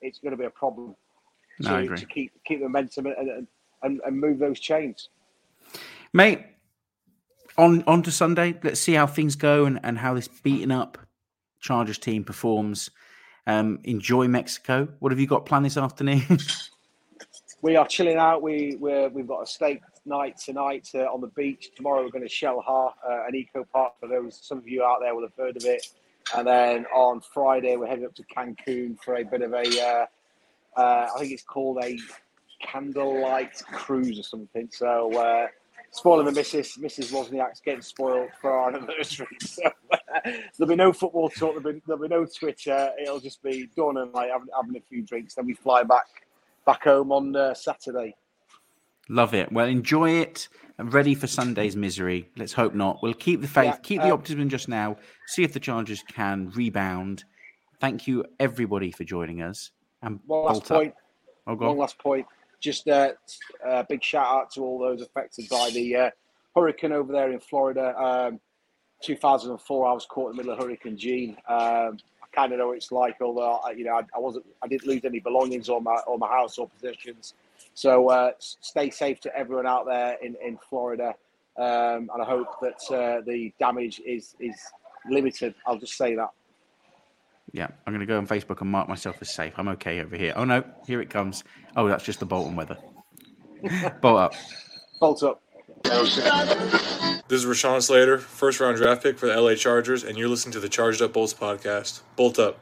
it's 0.00 0.18
going 0.18 0.32
to 0.32 0.36
be 0.36 0.44
a 0.44 0.50
problem 0.50 0.94
No, 1.60 1.76
I 1.76 1.78
to, 1.80 1.84
agree. 1.84 1.98
to 1.98 2.06
keep 2.06 2.32
keep 2.44 2.60
the 2.60 2.64
momentum 2.64 3.06
and, 3.06 3.46
and, 3.82 4.00
and, 4.04 4.20
move 4.20 4.38
those 4.38 4.60
chains. 4.60 5.08
Mate, 6.12 6.44
on 7.56 7.82
on 7.86 8.02
to 8.02 8.10
Sunday. 8.10 8.58
Let's 8.62 8.80
see 8.80 8.94
how 8.94 9.06
things 9.06 9.36
go 9.36 9.64
and, 9.66 9.80
and 9.82 9.98
how 9.98 10.14
this 10.14 10.28
beaten 10.28 10.70
up 10.70 10.98
Chargers 11.60 11.98
team 11.98 12.24
performs. 12.24 12.90
Um, 13.46 13.80
enjoy 13.84 14.28
Mexico. 14.28 14.88
What 14.98 15.12
have 15.12 15.18
you 15.18 15.26
got 15.26 15.46
planned 15.46 15.64
this 15.64 15.76
afternoon? 15.76 16.22
We 17.62 17.76
are 17.76 17.86
chilling 17.86 18.16
out. 18.16 18.40
We 18.40 18.76
we're, 18.80 19.10
we've 19.10 19.26
got 19.26 19.42
a 19.42 19.46
steak 19.46 19.82
night 20.06 20.38
tonight 20.38 20.88
uh, 20.94 21.00
on 21.00 21.20
the 21.20 21.26
beach. 21.28 21.70
Tomorrow 21.76 22.02
we're 22.02 22.10
going 22.10 22.26
to 22.26 22.34
Xel-Há, 22.34 22.86
uh, 23.06 23.26
an 23.28 23.34
eco 23.34 23.64
park 23.70 23.92
for 24.00 24.08
those. 24.08 24.38
Some 24.42 24.56
of 24.58 24.66
you 24.66 24.82
out 24.82 25.00
there 25.02 25.14
will 25.14 25.22
have 25.22 25.36
heard 25.36 25.58
of 25.58 25.64
it. 25.66 25.86
And 26.34 26.46
then 26.46 26.86
on 26.86 27.20
Friday 27.20 27.76
we're 27.76 27.86
heading 27.86 28.06
up 28.06 28.14
to 28.14 28.24
Cancun 28.34 28.98
for 29.02 29.16
a 29.16 29.24
bit 29.24 29.42
of 29.42 29.52
a, 29.52 29.58
uh, 29.58 30.06
uh, 30.76 31.08
I 31.14 31.18
think 31.18 31.32
it's 31.32 31.42
called 31.42 31.78
a 31.82 31.98
candlelight 32.62 33.62
cruise 33.72 34.18
or 34.18 34.22
something. 34.22 34.68
So 34.72 35.12
uh, 35.18 35.46
spoiling 35.90 36.26
the 36.26 36.32
missus, 36.32 36.76
Mrs. 36.76 37.12
Wozniak's 37.12 37.60
getting 37.60 37.82
spoiled 37.82 38.30
for 38.40 38.52
our 38.52 38.68
anniversary. 38.74 39.26
So 39.40 39.62
there'll 40.24 40.68
be 40.68 40.76
no 40.76 40.92
football 40.92 41.28
talk. 41.28 41.54
There'll 41.54 41.72
be, 41.72 41.82
there'll 41.86 42.02
be 42.02 42.08
no 42.08 42.26
Twitter. 42.26 42.90
It'll 43.00 43.20
just 43.20 43.42
be 43.42 43.68
Dawn 43.76 43.96
and 43.98 44.12
like 44.12 44.30
having, 44.30 44.48
having 44.54 44.76
a 44.76 44.80
few 44.80 45.02
drinks. 45.02 45.34
Then 45.34 45.46
we 45.46 45.54
fly 45.54 45.82
back 45.82 46.06
back 46.66 46.84
home 46.84 47.10
on 47.10 47.34
uh, 47.34 47.54
Saturday. 47.54 48.14
Love 49.08 49.34
it. 49.34 49.50
Well, 49.50 49.66
enjoy 49.66 50.10
it. 50.20 50.48
I'm 50.78 50.90
ready 50.90 51.14
for 51.14 51.26
Sunday's 51.26 51.76
misery. 51.76 52.30
Let's 52.36 52.52
hope 52.52 52.74
not. 52.74 53.00
We'll 53.02 53.12
keep 53.12 53.40
the 53.40 53.48
faith, 53.48 53.64
Yeah, 53.64 53.76
keep 53.82 54.00
the 54.00 54.08
um, 54.08 54.12
optimism 54.12 54.48
just 54.48 54.68
now. 54.68 54.96
See 55.26 55.42
if 55.42 55.52
the 55.52 55.60
Chargers 55.60 56.02
can 56.08 56.50
rebound. 56.54 57.24
Thank 57.80 58.06
you, 58.06 58.24
everybody, 58.38 58.90
for 58.90 59.04
joining 59.04 59.42
us. 59.42 59.72
And 60.02 60.20
One 60.26 60.44
last 60.44 60.52
bolt 60.60 60.70
up. 60.70 60.76
point. 60.78 60.94
Oh, 61.46 61.54
One 61.54 61.70
on. 61.70 61.76
last 61.78 61.98
point. 61.98 62.26
Just 62.60 62.86
a 62.88 63.14
uh, 63.64 63.68
uh, 63.68 63.82
big 63.88 64.02
shout 64.02 64.26
out 64.26 64.50
to 64.52 64.62
all 64.62 64.78
those 64.78 65.00
affected 65.02 65.48
by 65.48 65.70
the 65.70 65.96
uh, 65.96 66.10
hurricane 66.54 66.92
over 66.92 67.12
there 67.12 67.32
in 67.32 67.40
Florida. 67.40 67.94
Um, 67.98 68.40
2004, 69.02 69.86
I 69.86 69.92
was 69.92 70.04
caught 70.06 70.30
in 70.30 70.36
the 70.36 70.42
middle 70.42 70.52
of 70.52 70.62
Hurricane 70.62 70.96
Jeanne. 70.96 71.36
Um, 71.48 71.96
I 72.22 72.26
kind 72.34 72.52
of 72.52 72.58
know 72.58 72.68
what 72.68 72.76
it's 72.76 72.92
like, 72.92 73.16
although 73.22 73.60
I, 73.64 73.70
you 73.70 73.84
know 73.84 73.94
I, 73.94 74.02
I 74.14 74.18
wasn't, 74.18 74.44
I 74.62 74.68
didn't 74.68 74.86
lose 74.86 75.04
any 75.04 75.20
belongings 75.20 75.68
or 75.70 75.80
my 75.80 75.96
or 76.06 76.18
my 76.18 76.28
house 76.28 76.58
or 76.58 76.68
possessions. 76.68 77.32
So 77.74 78.10
uh, 78.10 78.32
stay 78.38 78.90
safe 78.90 79.20
to 79.20 79.34
everyone 79.34 79.66
out 79.66 79.86
there 79.86 80.18
in 80.22 80.36
in 80.44 80.58
Florida, 80.68 81.14
um, 81.56 82.10
and 82.12 82.22
I 82.22 82.24
hope 82.26 82.60
that 82.60 82.94
uh, 82.94 83.22
the 83.26 83.52
damage 83.58 84.02
is 84.04 84.34
is 84.38 84.56
limited. 85.08 85.54
I'll 85.66 85.78
just 85.78 85.96
say 85.96 86.14
that. 86.14 86.28
Yeah, 87.52 87.68
I'm 87.86 87.92
going 87.92 88.00
to 88.00 88.06
go 88.06 88.18
on 88.18 88.26
Facebook 88.26 88.60
and 88.60 88.70
mark 88.70 88.88
myself 88.88 89.16
as 89.20 89.34
safe. 89.34 89.54
I'm 89.56 89.68
okay 89.68 90.00
over 90.00 90.16
here. 90.16 90.32
Oh, 90.36 90.44
no, 90.44 90.62
here 90.86 91.00
it 91.00 91.10
comes. 91.10 91.42
Oh, 91.76 91.88
that's 91.88 92.04
just 92.04 92.20
the 92.20 92.26
Bolton 92.26 92.56
weather. 92.56 92.78
Bolt 94.00 94.18
up. 94.18 94.34
Bolt 95.00 95.22
up. 95.22 95.42
This 95.84 97.44
is 97.44 97.46
Rashawn 97.46 97.82
Slater, 97.82 98.18
first 98.18 98.60
round 98.60 98.76
draft 98.76 99.02
pick 99.02 99.18
for 99.18 99.26
the 99.26 99.40
LA 99.40 99.54
Chargers, 99.54 100.04
and 100.04 100.18
you're 100.18 100.28
listening 100.28 100.52
to 100.52 100.60
the 100.60 100.68
Charged 100.68 101.02
Up 101.02 101.12
Bolts 101.12 101.34
podcast. 101.34 102.02
Bolt 102.16 102.38
up. 102.38 102.60